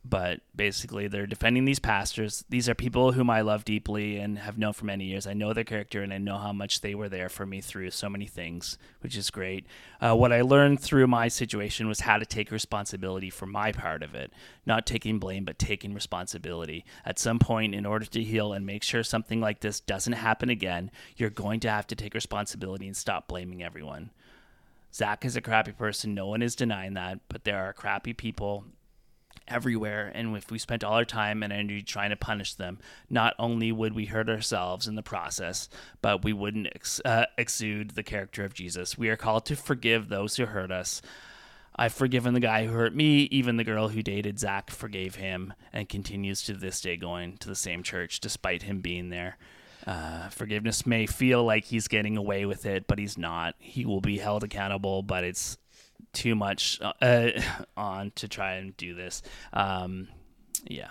[0.05, 2.45] but basically, they're defending these pastors.
[2.49, 5.27] These are people whom I love deeply and have known for many years.
[5.27, 7.91] I know their character and I know how much they were there for me through
[7.91, 9.65] so many things, which is great.
[9.99, 14.01] Uh, what I learned through my situation was how to take responsibility for my part
[14.01, 14.31] of it,
[14.65, 16.85] not taking blame, but taking responsibility.
[17.05, 20.49] At some point, in order to heal and make sure something like this doesn't happen
[20.49, 24.11] again, you're going to have to take responsibility and stop blaming everyone.
[24.93, 26.15] Zach is a crappy person.
[26.15, 28.65] No one is denying that, but there are crappy people
[29.49, 30.11] everywhere.
[30.13, 32.79] And if we spent all our time and energy trying to punish them,
[33.09, 35.69] not only would we hurt ourselves in the process,
[36.01, 38.97] but we wouldn't ex- uh, exude the character of Jesus.
[38.97, 41.01] We are called to forgive those who hurt us.
[41.75, 43.29] I've forgiven the guy who hurt me.
[43.31, 47.47] Even the girl who dated Zach forgave him and continues to this day going to
[47.47, 49.37] the same church despite him being there.
[49.87, 53.55] Uh, forgiveness may feel like he's getting away with it, but he's not.
[53.59, 55.57] He will be held accountable, but it's
[56.13, 57.29] too much uh,
[57.77, 59.21] on to try and do this.
[59.53, 60.07] Um,
[60.65, 60.89] yeah.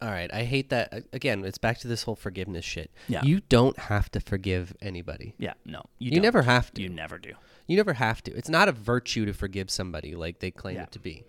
[0.00, 1.04] All right, I hate that.
[1.12, 2.90] Again, it's back to this whole forgiveness shit.
[3.06, 3.22] Yeah.
[3.22, 5.36] You don't have to forgive anybody.
[5.38, 5.52] Yeah.
[5.64, 5.82] No.
[6.00, 6.22] You, don't.
[6.22, 6.82] never have to.
[6.82, 7.34] You never do.
[7.68, 8.34] You never have to.
[8.34, 10.82] It's not a virtue to forgive somebody like they claim Yeah.
[10.84, 11.24] it to be.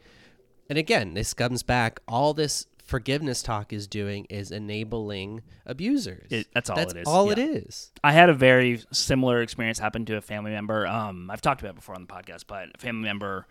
[0.70, 2.00] And again, this comes back.
[2.08, 6.28] All this forgiveness talk is doing is enabling abusers.
[6.32, 7.46] It- that's all that's it is, all it yeah.
[7.46, 7.92] is.
[8.04, 10.86] I had a very similar experience happen to a family member.
[10.86, 13.48] Um, I've talked about it before on the podcast, but a family member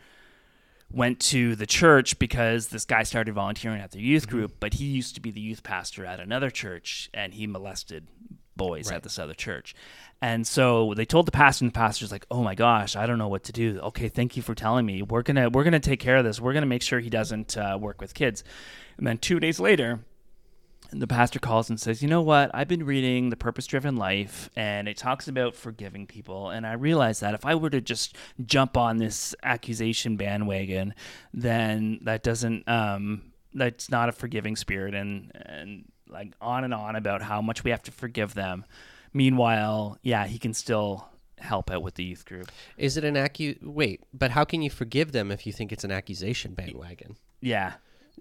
[0.91, 4.37] went to the church because this guy started volunteering at their youth Mm-hmm.
[4.37, 8.07] group, but he used to be the youth pastor at another church and he molested
[8.55, 9.75] boys at this other church.
[10.21, 13.17] And so they told the pastor and the pastor's like, "Oh my gosh, I don't
[13.19, 13.81] know what to do.
[13.85, 15.01] Okay, thank you for telling me.
[15.03, 16.39] We're going to we're going to take care of this.
[16.39, 18.45] We're going to make sure he doesn't uh, work with kids."
[18.99, 20.01] And then 2 days later,
[20.93, 22.51] the pastor calls and says, You know what?
[22.55, 26.51] I've been reading The Purpose Driven Life, and it talks about forgiving people.
[26.51, 30.95] And I realized that if I were to just jump on this accusation bandwagon,
[31.33, 34.95] then that doesn't, um, that's not a forgiving spirit.
[34.95, 38.65] And, and like on and on about how much we have to forgive them.
[39.13, 42.51] Meanwhile, yeah, he can still help out with the youth group.
[42.77, 43.63] Is it an accu?
[43.63, 47.17] Wait, but how can you forgive them if you think it's an accusation bandwagon?
[47.41, 47.75] Yeah,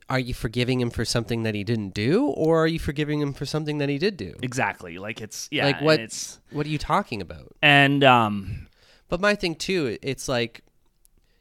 [0.09, 3.33] Are you forgiving him for something that he didn't do, or are you forgiving him
[3.33, 4.33] for something that he did do?
[4.41, 4.97] exactly.
[4.97, 5.99] Like it's, yeah, like what?
[5.99, 7.55] It's, What are you talking about?
[7.61, 8.67] and, um,
[9.09, 10.61] But my thing too, it's like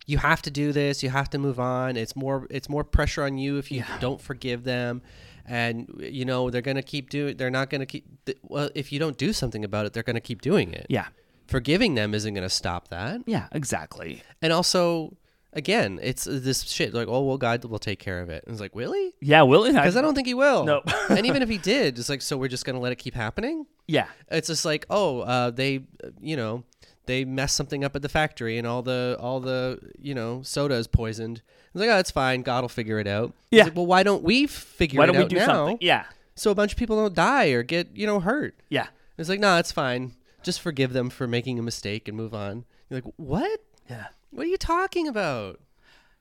[0.07, 1.03] you have to do this.
[1.03, 1.97] You have to move on.
[1.97, 2.47] It's more.
[2.51, 5.03] It's more pressure on you if you don't forgive them,
[5.47, 7.37] and you know they're gonna keep doing.
[7.37, 8.05] They're not gonna keep.
[8.43, 10.87] Well, if you don't do something about it, they're gonna keep doing it.
[10.89, 11.07] yeah,
[11.47, 13.21] Forgiving them isn't gonna stop that.
[13.27, 14.23] yeah, exactly.
[14.43, 15.17] And also,
[15.53, 18.45] again, it's this shit like, oh well, God will take care of it.
[18.45, 19.15] And it's like, really?
[19.21, 19.73] Yeah, will it?
[19.73, 20.65] Because I don't think he will.
[20.65, 20.83] No.
[21.11, 23.67] and even if he did, it's like, so we're just gonna let it keep happening.
[23.87, 24.07] Yeah.
[24.31, 26.65] It's just like, oh, uh, they, uh, you know,
[27.07, 30.75] they messed something up at the factory, and all the all the you know soda
[30.77, 31.43] is poisoned.
[31.73, 32.43] It's like, oh, it's fine.
[32.43, 33.35] God will figure it out.
[33.51, 33.65] Yeah.
[33.65, 35.47] like, well, why don't we figure Why it don't we out do now?
[35.47, 35.79] something?
[35.81, 36.05] Yeah.
[36.37, 38.55] So a bunch of people don't die or get you know hurt.
[38.69, 38.89] Yeah.
[39.19, 40.15] It's like, no, it's fine.
[40.43, 42.65] Just forgive them for making a mistake and move on.
[42.89, 43.61] You're like, what?
[43.89, 44.07] Yeah.
[44.31, 45.61] What are you talking about?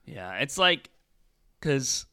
[0.04, 0.90] Yeah, it's like
[1.60, 2.06] because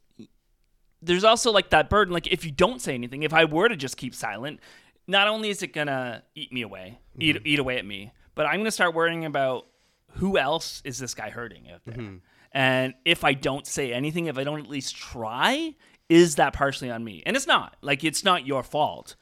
[1.01, 2.13] there's also like that burden.
[2.13, 4.59] Like if you don't say anything, if I were to just keep silent,
[5.07, 7.47] not only is it gonna eat me away, eat mm-hmm.
[7.47, 9.67] eat away at me, but I'm gonna start worrying about
[10.13, 11.97] who else is this guy hurting out there.
[11.97, 12.17] Mm-hmm.
[12.51, 15.75] And if I don't say anything, if I don't at least try,
[16.09, 17.23] is that partially on me?
[17.25, 17.75] And it's not.
[17.81, 19.15] Like it's not your fault,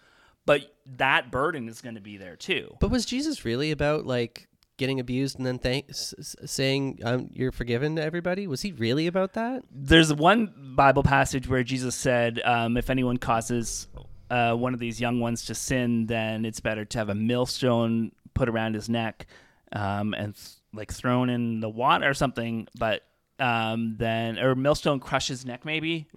[0.45, 2.75] but that burden is going to be there too.
[2.79, 4.47] But was Jesus really about like
[4.77, 8.47] getting abused and then thank, saying um, you're forgiven to everybody?
[8.47, 9.63] Was he really about that?
[9.71, 13.87] There's one Bible passage where Jesus said, um, "If anyone causes
[14.29, 18.11] uh, one of these young ones to sin, then it's better to have a millstone
[18.33, 19.27] put around his neck
[19.71, 23.03] um, and th- like thrown in the water or something." But
[23.39, 26.07] um, then, or millstone crush his neck, maybe.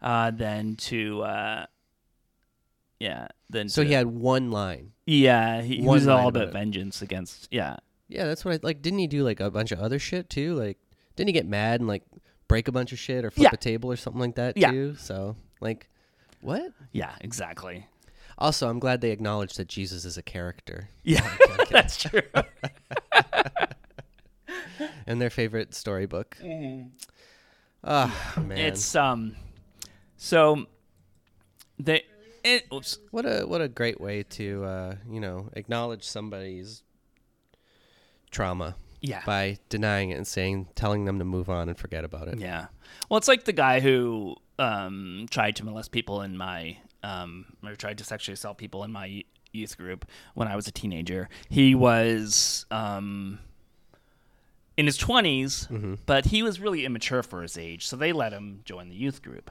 [0.00, 1.66] Uh, than to, uh,
[3.00, 3.28] yeah.
[3.50, 4.92] Then So to- he had one line.
[5.06, 7.76] yeah, he, he was all about about vengeance against, yeah.
[8.08, 8.82] Yeah, that's what I like.
[8.82, 10.54] Didn't he do like a bunch of other shit too?
[10.54, 10.78] Like,
[11.16, 12.02] didn't he get mad and like
[12.48, 13.54] break a bunch of shit or flip Yeah.
[13.54, 14.70] a table or something like that Yeah.
[14.70, 14.94] too?
[14.98, 15.88] So like,
[16.40, 16.72] what?
[16.92, 17.86] Yeah, exactly.
[18.38, 21.28] Also, I'm glad they acknowledged that Jesus is a character Yeah,
[21.70, 22.22] that's true.
[25.06, 26.36] in their favorite storybook.
[26.42, 28.52] Ah, man, Mm-hmm.
[28.52, 29.36] It's um,
[30.16, 30.66] so
[31.78, 32.02] they.
[32.44, 32.98] It, oops.
[33.10, 36.82] what a what a great way to uh, you know acknowledge somebody's
[38.30, 39.22] trauma Yeah.
[39.24, 42.38] by denying it and saying telling them to move on and forget about it.
[42.38, 42.66] Yeah.
[43.08, 47.74] Well, it's like the guy who um tried to molest people in my um or
[47.76, 49.22] tried to sexually assault people in my
[49.52, 50.04] youth group
[50.34, 51.28] when I was a teenager.
[51.48, 53.38] He was um
[54.76, 58.60] in his 20s, but he was really immature for his age, so they let him
[58.64, 59.50] join the youth group.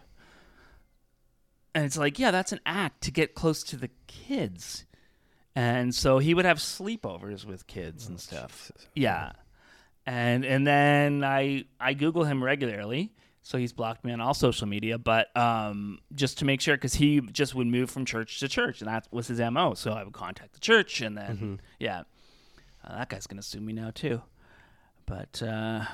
[1.75, 4.86] And it's like, yeah, that's an act to get close to the kids.
[5.57, 8.71] And so he would have sleepovers with kids and stuff.
[8.93, 9.31] Yeah.
[10.05, 13.11] And and then I I Google him regularly.
[13.41, 16.93] So he's blocked me on all social media, but um, just to make sure, because
[16.93, 19.73] he just would move from church to church, and that was his mo.
[19.73, 22.03] So I would contact the church, and then yeah,
[22.83, 24.21] uh, that guy's gonna sue me now too.
[25.07, 25.85] But uh,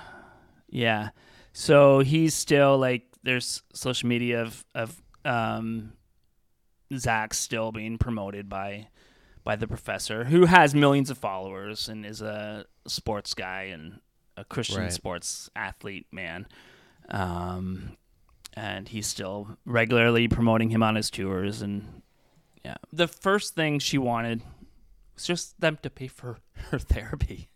[0.67, 1.11] yeah,
[1.53, 5.93] so he's still like there's social media of of um,
[6.97, 8.87] Zach still being promoted by
[9.43, 13.99] by the professor, who has millions of followers and is a sports guy and
[14.37, 14.91] a Christian Right.
[14.93, 16.47] sports athlete man.
[17.09, 17.97] Um,
[18.55, 21.61] and he's still regularly promoting him on his tours.
[21.61, 22.01] And
[22.63, 24.41] yeah, the first thing she wanted
[25.15, 26.37] was just them to pay for
[26.71, 27.49] her therapy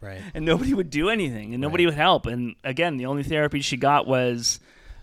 [0.00, 0.20] Right.
[0.34, 3.76] and nobody would do anything and nobody would help and again the only therapy she
[3.76, 4.60] got was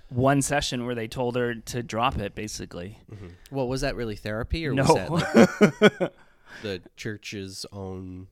[0.07, 2.97] one session where they told her to drop it basically
[3.51, 6.13] Well, was that really therapy or no was that like,
[6.61, 8.27] the church's own?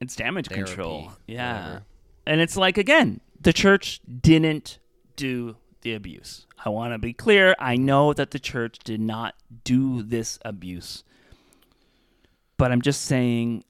[0.00, 1.12] it's damage Therapy, control.
[1.26, 1.62] Yeah.
[1.62, 1.82] whatever.
[2.26, 4.78] and it's like again the church didn't
[5.16, 6.46] do the abuse.
[6.64, 9.34] I want to be clear i know that the church did not
[9.64, 11.04] do this abuse.
[12.56, 13.64] But i'm just saying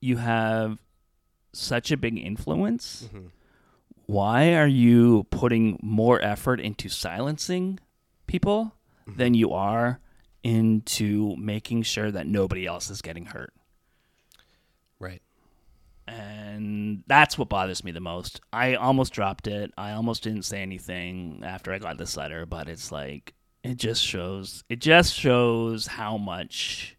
[0.00, 0.78] you have
[1.52, 3.04] such a big influence.
[3.06, 3.26] Mm-hmm.
[4.06, 7.78] Why are you putting more effort into silencing
[8.26, 8.74] people
[9.08, 9.18] mm-hmm.
[9.18, 10.00] than you are
[10.42, 13.52] into making sure that nobody else is getting hurt
[14.98, 15.22] Right.
[16.06, 18.40] and that's what bothers me the most.
[18.52, 19.72] I almost dropped it.
[19.76, 23.34] I almost didn't say anything after I got this letter, but it's like
[23.64, 26.96] it just shows it just shows how much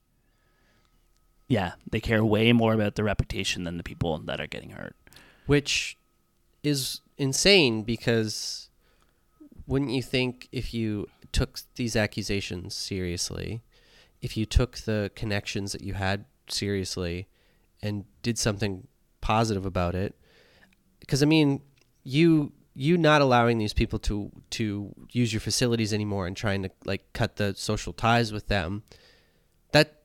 [1.48, 4.96] yeah, they care way more about their reputation than the people that are getting hurt.
[5.46, 5.98] Which
[6.64, 8.70] is insane because
[9.68, 13.62] wouldn't you think if you took these accusations seriously,
[14.22, 17.28] if you took the connections that you had seriously
[17.82, 18.88] and did something
[19.20, 20.16] positive about it?
[21.00, 21.62] Because I mean,
[22.04, 26.70] you you not allowing these people to to use your facilities anymore and trying to
[26.86, 28.84] like cut the social ties with them
[29.74, 30.00] that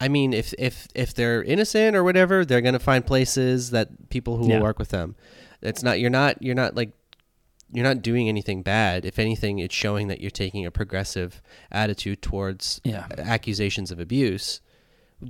[0.00, 4.36] I mean, if if if they're innocent or whatever, they're gonna find places that people
[4.36, 4.56] who Yeah.
[4.56, 5.14] will work with them.
[5.62, 6.90] It's not you're not you're not like
[7.72, 9.04] you're not doing anything bad.
[9.04, 13.06] If anything, it's showing that you're taking a progressive attitude towards Yeah.
[13.18, 14.60] accusations of abuse.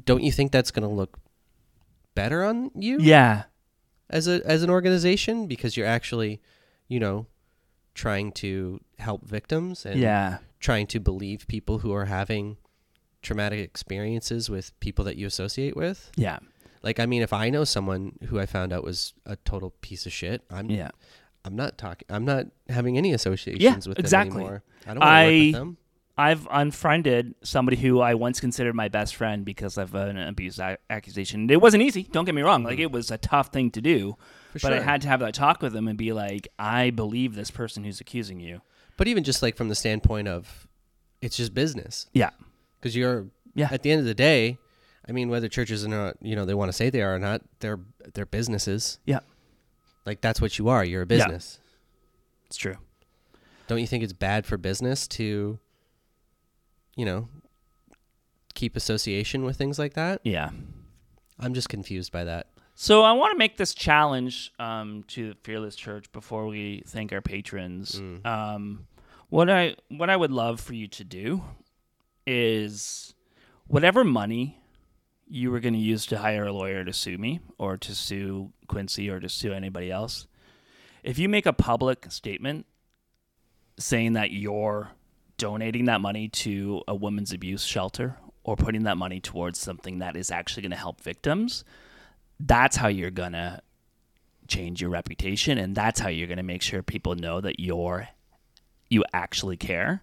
[0.05, 1.18] Don't you think that's gonna look
[2.14, 2.99] better on you?
[3.01, 3.45] Yeah.
[4.11, 6.41] as a as an organization because you're actually,
[6.89, 7.26] you know,
[7.95, 10.39] trying to help victims and Yeah.
[10.61, 12.57] trying to believe people who are having
[13.20, 16.11] traumatic experiences with people that you associate with.
[16.16, 16.39] Yeah.
[16.82, 20.07] Like I mean, if I know someone who I found out was a total piece
[20.07, 20.91] of shit, I'm Yeah.
[21.49, 22.07] I'm not talking.
[22.11, 24.30] I'm not having any associations with exactly.
[24.32, 24.62] them anymore.
[24.86, 25.76] I don't want to work I- with them.
[26.20, 30.59] I've unfriended somebody who I once considered my best friend because of an abuse
[30.90, 31.49] accusation.
[31.49, 32.09] It wasn't easy.
[32.11, 32.64] Don't get me wrong.
[32.64, 32.82] Like mm.
[32.82, 34.16] it was a tough thing to do,
[34.53, 37.36] For but I had to have that talk with them and be like, I believe
[37.36, 38.62] this person who's accusing you.
[38.96, 40.66] But even just like from the standpoint of,
[41.22, 42.09] it's just business.
[42.12, 42.30] Yeah.
[42.80, 43.68] Because you're Yeah.
[43.70, 44.59] at the end of the day,
[45.09, 47.20] I mean, whether churches are not, you know, they want to say they are or
[47.20, 47.78] not, they're
[48.14, 48.99] they're businesses.
[49.05, 49.20] Yeah.
[50.09, 50.82] Like that's what you are.
[50.82, 51.26] You're a Yeah.
[51.26, 51.61] business.
[52.46, 52.78] It's true.
[53.66, 55.59] Don't you think it's bad for business to,
[56.96, 57.28] you know,
[58.54, 60.22] keep association with things like that?
[60.24, 60.48] Yeah.
[61.38, 62.46] I'm just confused by that.
[62.74, 67.20] So I want to make this challenge um, to Fearless Church before we thank our
[67.20, 68.00] patrons.
[68.24, 68.86] Um,
[69.28, 71.42] what I what I would love for you to do
[72.26, 73.14] is
[73.66, 74.59] whatever money
[75.31, 78.53] you were going to use to hire a lawyer to sue me or to sue
[78.66, 80.26] Quincy or to sue anybody else,
[81.03, 82.66] if you make a public statement
[83.79, 84.91] saying that you're
[85.37, 90.16] donating that money to a women's abuse shelter or putting that money towards something that
[90.16, 91.64] is actually going to help victims,
[92.41, 93.61] that's how you're going to
[94.49, 98.09] change your reputation and that's how you're going to make sure people know that you're
[98.91, 100.03] you actually care.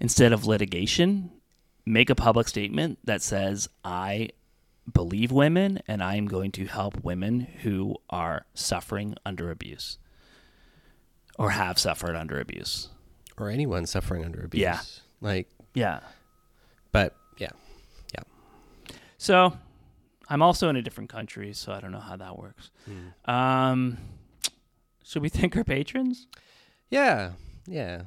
[0.00, 1.30] Instead of litigation
[1.86, 4.28] make a public statement that says i
[4.92, 9.98] believe women and i'm going to help women who are suffering under abuse
[11.38, 12.88] or have suffered under abuse
[13.36, 14.62] Or anyone suffering under abuse.
[14.62, 14.80] Yeah.
[15.20, 16.00] Like, yeah
[16.92, 17.50] but yeah,
[18.14, 18.22] yeah.
[19.18, 19.52] So,
[20.30, 22.70] I'm also in a different country, so I don't know how that works.
[23.26, 23.98] Um,
[25.04, 26.26] should we thank our patrons?
[26.88, 27.32] Yeah,
[27.66, 28.04] yeah.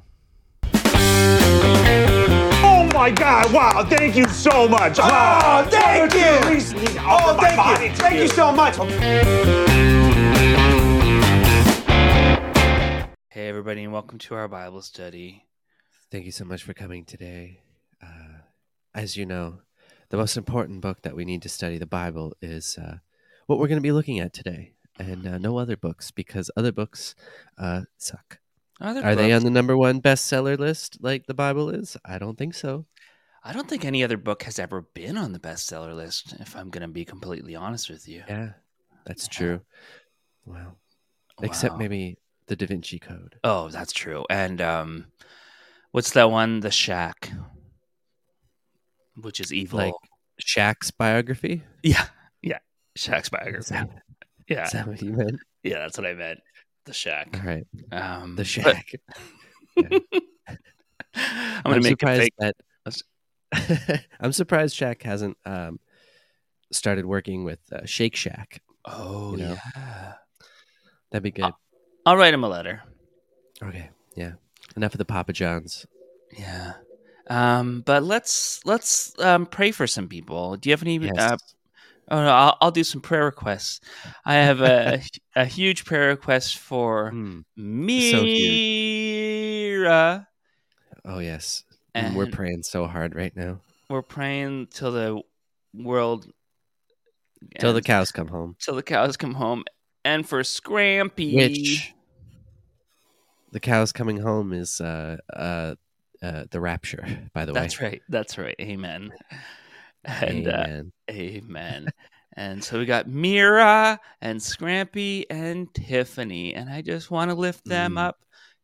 [2.92, 3.52] Oh my God!
[3.52, 3.84] Wow!
[3.84, 4.98] Thank you so much.
[5.00, 6.98] Oh, thank you.
[6.98, 7.96] Oh, thank you.
[7.96, 8.74] Thank you so much.
[13.28, 15.46] Hey, everybody, and welcome to our Bible study.
[16.10, 17.60] Thank you so much for coming today.
[18.02, 18.40] Uh,
[18.92, 19.60] as you know,
[20.08, 22.96] the most important book that we need to study, the Bible, is uh,
[23.46, 26.72] what we're going to be looking at today, and uh, no other books because other
[26.72, 27.14] books
[27.56, 28.40] uh, suck.
[28.80, 31.96] Other Are they on the number one bestseller list like the Bible is?
[32.04, 32.86] I don't think so.
[33.44, 36.70] I don't think any other book has ever been on the bestseller list, if I'm
[36.70, 38.22] going to be completely honest with you.
[38.28, 38.50] Yeah,
[39.06, 39.60] that's true.
[40.44, 40.78] Well,
[41.42, 43.36] except maybe the Da Vinci Code.
[43.44, 44.24] Oh, that's true.
[44.30, 45.06] And um,
[45.92, 46.60] what's that one?
[46.60, 47.30] The Shack,
[49.16, 49.78] which is evil.
[49.78, 49.94] Like
[50.42, 51.62] Shaq's biography.
[51.82, 52.06] yeah,
[52.42, 52.58] yeah,
[52.98, 53.74] Shaq's biography.
[53.74, 53.90] that-
[54.48, 55.38] Yeah, Is that what you meant?
[55.62, 56.40] yeah, that's what I meant.
[56.90, 57.28] The Shack.
[57.34, 58.90] All right, Um, the but Shack.
[61.14, 62.34] I'm gonna make surprised fake.
[62.38, 64.02] that.
[64.20, 65.78] I'm surprised Shaq hasn't um,
[66.72, 68.60] started working with uh, Shake Shack.
[68.84, 69.56] Oh you know?
[69.76, 70.12] yeah.
[71.12, 71.52] That'd be good.
[72.04, 72.82] I'll write him a letter.
[73.62, 74.32] Okay, yeah.
[74.76, 75.86] Enough of the Papa Johns.
[76.36, 76.72] Yeah.
[77.28, 80.56] Um, but let's let's um, pray for some people.
[80.56, 80.98] Do you have any?
[80.98, 81.14] Yes.
[81.16, 81.36] Uh,
[82.10, 83.80] oh no, I'll, I'll do some prayer requests.
[84.24, 85.02] I have a
[85.36, 87.40] a huge prayer request for Hmm.
[87.56, 89.06] Mira.
[91.04, 95.22] Oh yes, And we're praying so hard right now We're praying till the
[95.74, 96.30] world
[97.58, 98.56] till the cows come home.
[98.58, 99.64] till the cows come home,
[100.04, 101.34] and for Scrampy.
[101.34, 101.94] Which
[103.52, 105.74] the cows coming home is uh, uh,
[106.22, 107.06] uh, the rapture.
[107.32, 108.02] By the way, That's right.
[108.08, 108.56] That's right.
[108.60, 109.12] Amen.
[110.04, 110.92] And uh, Amen.
[111.10, 111.92] amen.
[112.36, 117.64] and so we got Mira and Scrampy and Tiffany, and I just want to lift
[117.66, 117.98] them Mm.
[117.98, 118.18] up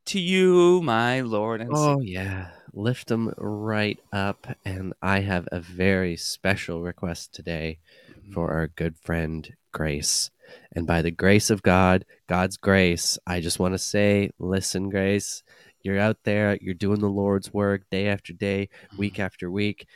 [0.07, 2.05] to you, my Lord and Oh Savior.
[2.05, 4.47] yeah, lift them right up.
[4.65, 7.79] And I have a very special request today
[8.11, 8.33] Mm-hmm.
[8.33, 10.31] for our good friend Grace.
[10.73, 15.43] And by the grace of God, God's grace, I just want to say, listen, Grace,
[15.83, 18.97] you're out there, you're doing the Lord's work day after day, Mm-hmm.
[18.99, 19.87] week after week,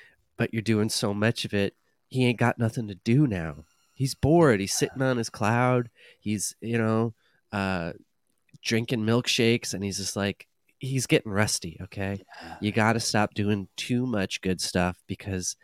[0.41, 1.75] but you're doing so much of it,
[2.09, 3.57] he ain't got nothing to do now.
[3.93, 4.59] He's bored.
[4.59, 5.91] He's sitting on his cloud.
[6.19, 7.13] He's, you know,
[7.53, 7.93] uh,
[8.63, 10.47] drinking milkshakes, and he's just like,
[10.79, 12.23] he's getting rusty, okay?
[12.63, 15.57] You got to stop doing too much good stuff because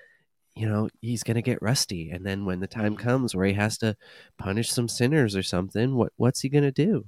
[0.55, 3.53] you know he's going to get rusty and then when the time comes where he
[3.53, 3.95] has to
[4.39, 7.05] punish some sinners or something what what's he going to do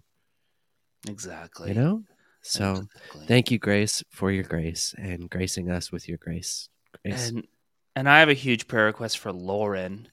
[1.09, 1.71] Exactly.
[1.71, 2.03] you know
[2.43, 3.27] so Exactly.
[3.27, 6.69] thank you grace for your grace and gracing us with your grace
[7.03, 7.47] grace And
[7.99, 10.09] and I have a huge prayer request for Lauren.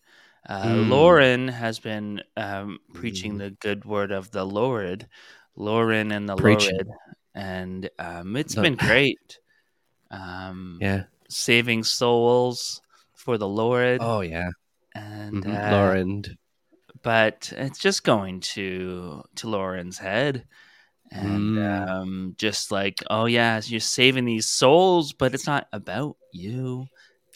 [0.47, 0.89] Uh, Mm.
[0.89, 5.07] Lauren has been um, preaching the good word of the Lord,
[5.55, 6.35] Lauren and the.
[6.35, 6.87] Lord,
[7.33, 9.39] and um, it's The- been great.
[10.11, 11.03] Um, Yeah.
[11.29, 12.81] saving souls
[13.13, 13.99] for the Lord.
[14.01, 14.49] Oh yeah.
[14.93, 15.53] and Mhm.
[15.67, 16.23] uh, Lauren.
[17.03, 20.45] but it's just going to to Lauren's head,
[21.11, 21.89] and Mm.
[21.89, 26.87] um, just like, oh yeah, you're saving these souls, but it's not about you.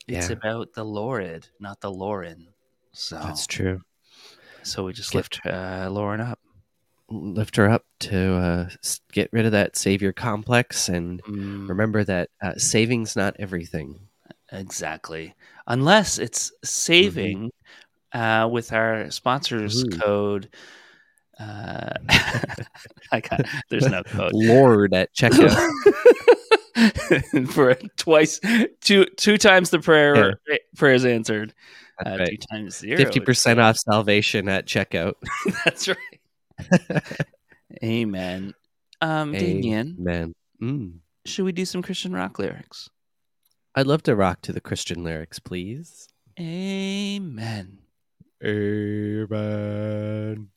[0.10, 0.34] It's Yeah.
[0.36, 2.47] about the Lord, not the Lauren.
[2.93, 3.82] So That's true.
[4.64, 6.39] So we just Get- lift uh, Lauren up.
[7.12, 8.70] Lift her up to uh,
[9.12, 11.68] get rid of that savior complex and Mm.
[11.68, 13.99] remember that uh, saving's not everything.
[14.51, 15.34] Exactly.
[15.68, 17.51] Unless it's saving
[18.14, 19.95] uh, with our sponsors Mm-hmm.
[19.95, 19.99] Ooh.
[20.01, 20.49] code.
[21.39, 21.89] Uh,
[23.12, 24.32] I got, there's no code.
[24.34, 25.55] Lord at checkout.
[27.52, 28.40] For twice,
[28.82, 30.40] two two times the prayer
[30.78, 31.54] prayers answered.
[32.06, 32.30] Uh, right.
[32.30, 32.98] Two times zero.
[32.98, 35.14] Fifty percent off salvation at checkout.
[35.66, 37.12] That's right.
[37.84, 38.54] Amen.
[39.02, 40.94] Um, Damien, Man, mm.
[41.26, 42.90] should we do some Christian rock lyrics?
[43.76, 46.10] I'd love to rock to the Christian lyrics, please.
[46.40, 47.80] Amen.
[48.44, 50.50] Amen.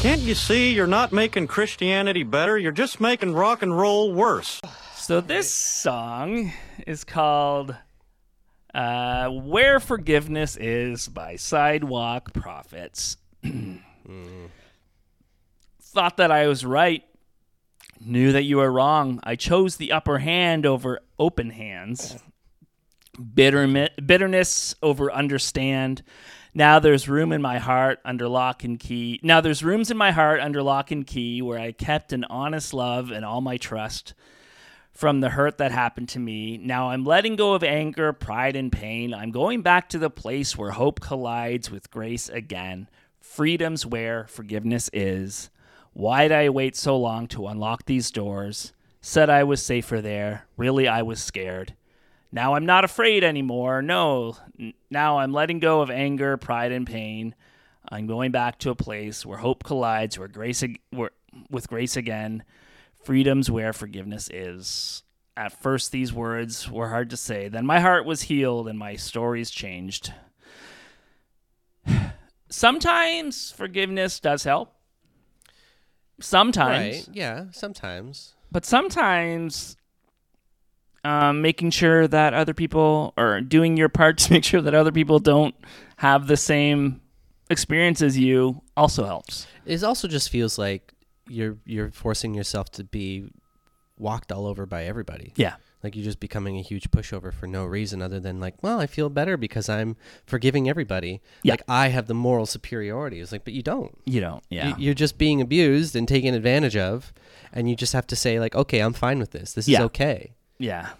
[0.00, 2.56] Can't you see you're not making Christianity better?
[2.56, 4.60] You're just making rock and roll worse.
[4.94, 6.52] So this song
[6.86, 7.74] is called
[8.72, 13.16] uh, "Where Forgiveness Is" by Sidewalk Prophets.
[15.82, 17.02] Thought that I was right.
[18.00, 19.18] Knew that you were wrong.
[19.24, 22.16] I chose the upper hand over open hands.
[23.34, 26.04] Bitter, bitterness over understand.
[26.58, 29.20] Now there's room in my heart under lock and key.
[29.22, 32.74] Now there's rooms in my heart under lock and key where I kept an honest
[32.74, 34.12] love and all my trust
[34.90, 36.56] from the hurt that happened to me.
[36.56, 39.14] Now I'm letting go of anger, pride, and pain.
[39.14, 42.88] I'm going back to the place where hope collides with grace again.
[43.20, 45.50] Freedom's where forgiveness is.
[45.92, 48.72] Why'd I wait so long to unlock these doors?
[49.00, 50.48] Said I was safer there.
[50.56, 51.74] Really, I was scared.
[52.30, 53.82] Now I'm not afraid anymore.
[53.82, 54.36] No.
[54.90, 57.34] Now I'm letting go of anger, pride, and pain.
[57.88, 61.10] I'm going back to a place where hope collides, where grace where,
[61.50, 62.44] with grace again.
[63.02, 65.02] Freedom's where forgiveness is.
[65.36, 67.48] At first, these words were hard to say.
[67.48, 70.12] Then my heart was healed and my stories changed.
[72.50, 74.74] Sometimes forgiveness does help.
[76.20, 77.06] Sometimes.
[77.06, 77.16] Right.
[77.16, 77.44] Yeah.
[77.52, 78.34] Sometimes.
[78.50, 79.77] But sometimes
[81.08, 84.92] um, making sure that other people or doing your part to make sure that other
[84.92, 85.54] people don't
[85.96, 87.00] have the same
[87.50, 89.46] experience as you also helps.
[89.64, 90.92] It also just feels like
[91.28, 93.30] you're you're forcing yourself to be
[93.98, 95.32] walked all over by everybody.
[95.36, 95.56] Yeah.
[95.82, 98.86] Like you're just becoming a huge pushover for no reason other than like, well, I
[98.86, 99.96] feel better because I'm
[100.26, 101.20] forgiving everybody.
[101.44, 101.52] Yeah.
[101.52, 103.20] Like I have the moral superiority.
[103.20, 103.96] It's like, but you don't.
[104.04, 104.42] You don't.
[104.50, 104.68] Yeah.
[104.68, 107.12] You- You're just being abused and taken advantage of,
[107.52, 109.52] and you just have to say like, okay, I'm fine with this.
[109.52, 110.32] This is okay.
[110.58, 110.90] Yeah.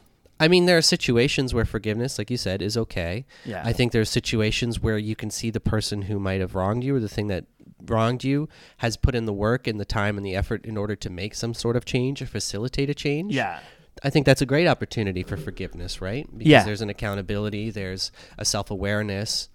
[0.41, 3.27] I mean, there are situations where forgiveness, like you said, is okay.
[3.45, 3.63] Yeah.
[3.65, 6.85] I think there are situations where you can see the person who might have wronged
[6.85, 7.47] you or the thing that
[7.85, 8.49] wronged you
[8.79, 11.35] has put in the work and the time and the effort in order to make
[11.35, 13.35] some sort of change or facilitate a change.
[13.35, 13.59] Yeah.
[14.05, 16.25] I think that's a great opportunity for forgiveness, right?
[16.31, 16.63] Because Yeah.
[16.63, 19.49] there's an accountability, there's a self awareness.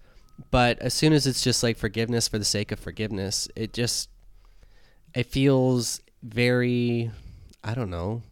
[0.50, 4.10] But as soon as it's just like forgiveness for the sake of forgiveness, it just
[5.14, 7.10] it feels very
[7.62, 8.22] I don't know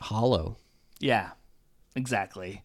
[0.00, 0.56] hollow.
[0.98, 1.30] Yeah,
[1.94, 2.62] exactly.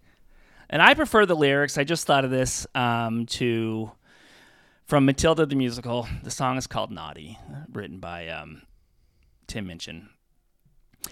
[0.69, 1.77] And I prefer the lyrics.
[1.77, 3.91] I just thought of this um, to
[4.85, 6.07] from Matilda the musical.
[6.23, 7.37] The song is called "Naughty,"
[7.71, 8.63] written by um,
[9.47, 10.09] Tim Minchin.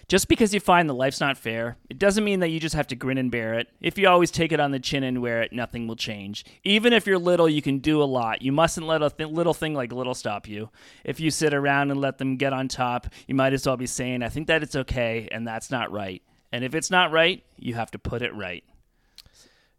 [0.08, 2.88] Just because you find that life's not fair, it doesn't mean that you just have
[2.88, 3.70] to grin and bear it.
[3.82, 6.46] If you always take it on the chin and wear it, nothing will change.
[6.64, 8.42] Even if you're little, you can do a lot.
[8.42, 10.70] You mustn't let a th- little thing like little stop you.
[11.04, 13.88] If you sit around and let them get on top, you might as well be
[13.88, 16.22] saying, I think that it's okay, and that's not right.
[16.52, 18.64] And if it's not right, you have to put it right.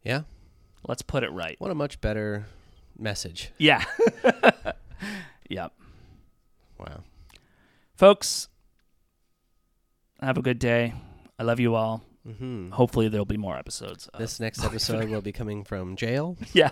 [0.03, 0.23] Yeah.
[0.87, 1.57] Let's put it right.
[1.59, 2.47] What a much better
[2.99, 3.51] message.
[3.59, 3.85] Yeah.
[5.49, 5.73] yep.
[6.79, 7.03] Wow.
[7.97, 8.49] Folks,
[10.25, 10.93] have a good day.
[11.39, 12.03] I love you all.
[12.27, 12.71] Mhm.
[12.73, 14.07] Hopefully, there'll be more episodes.
[14.09, 16.37] of- This next episode will be coming from jail.
[16.53, 16.71] Yeah.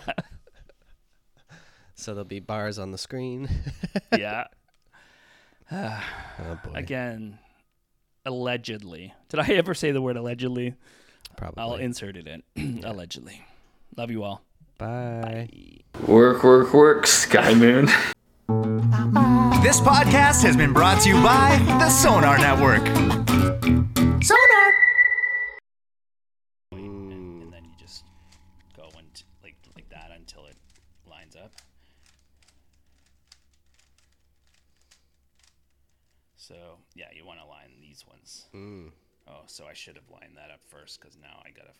[1.94, 3.48] So there'll be bars on the screen.
[4.18, 4.46] yeah.
[5.70, 6.72] oh boy.
[6.74, 7.38] Again,
[8.24, 9.14] allegedly.
[9.28, 10.74] Did I ever say the word allegedly?
[11.36, 11.62] Probably.
[11.62, 12.80] I'll insert it in.
[12.84, 13.44] allegedly.
[13.96, 14.42] Love you all.
[14.78, 15.48] Bye.
[16.08, 17.88] Work, work, work, Sky Moon.
[19.62, 22.84] This podcast has been brought to you by the Sonar Network.
[24.20, 24.72] Sonar.
[26.72, 28.02] And then you just
[28.76, 30.10] go and like like that.
[30.16, 30.56] Until it
[31.08, 31.52] lines up.
[36.36, 36.54] So
[36.96, 38.46] yeah, you want to line these ones.
[38.52, 38.90] Mm.
[39.28, 41.72] Oh, so I should have lined that up first because now I gotta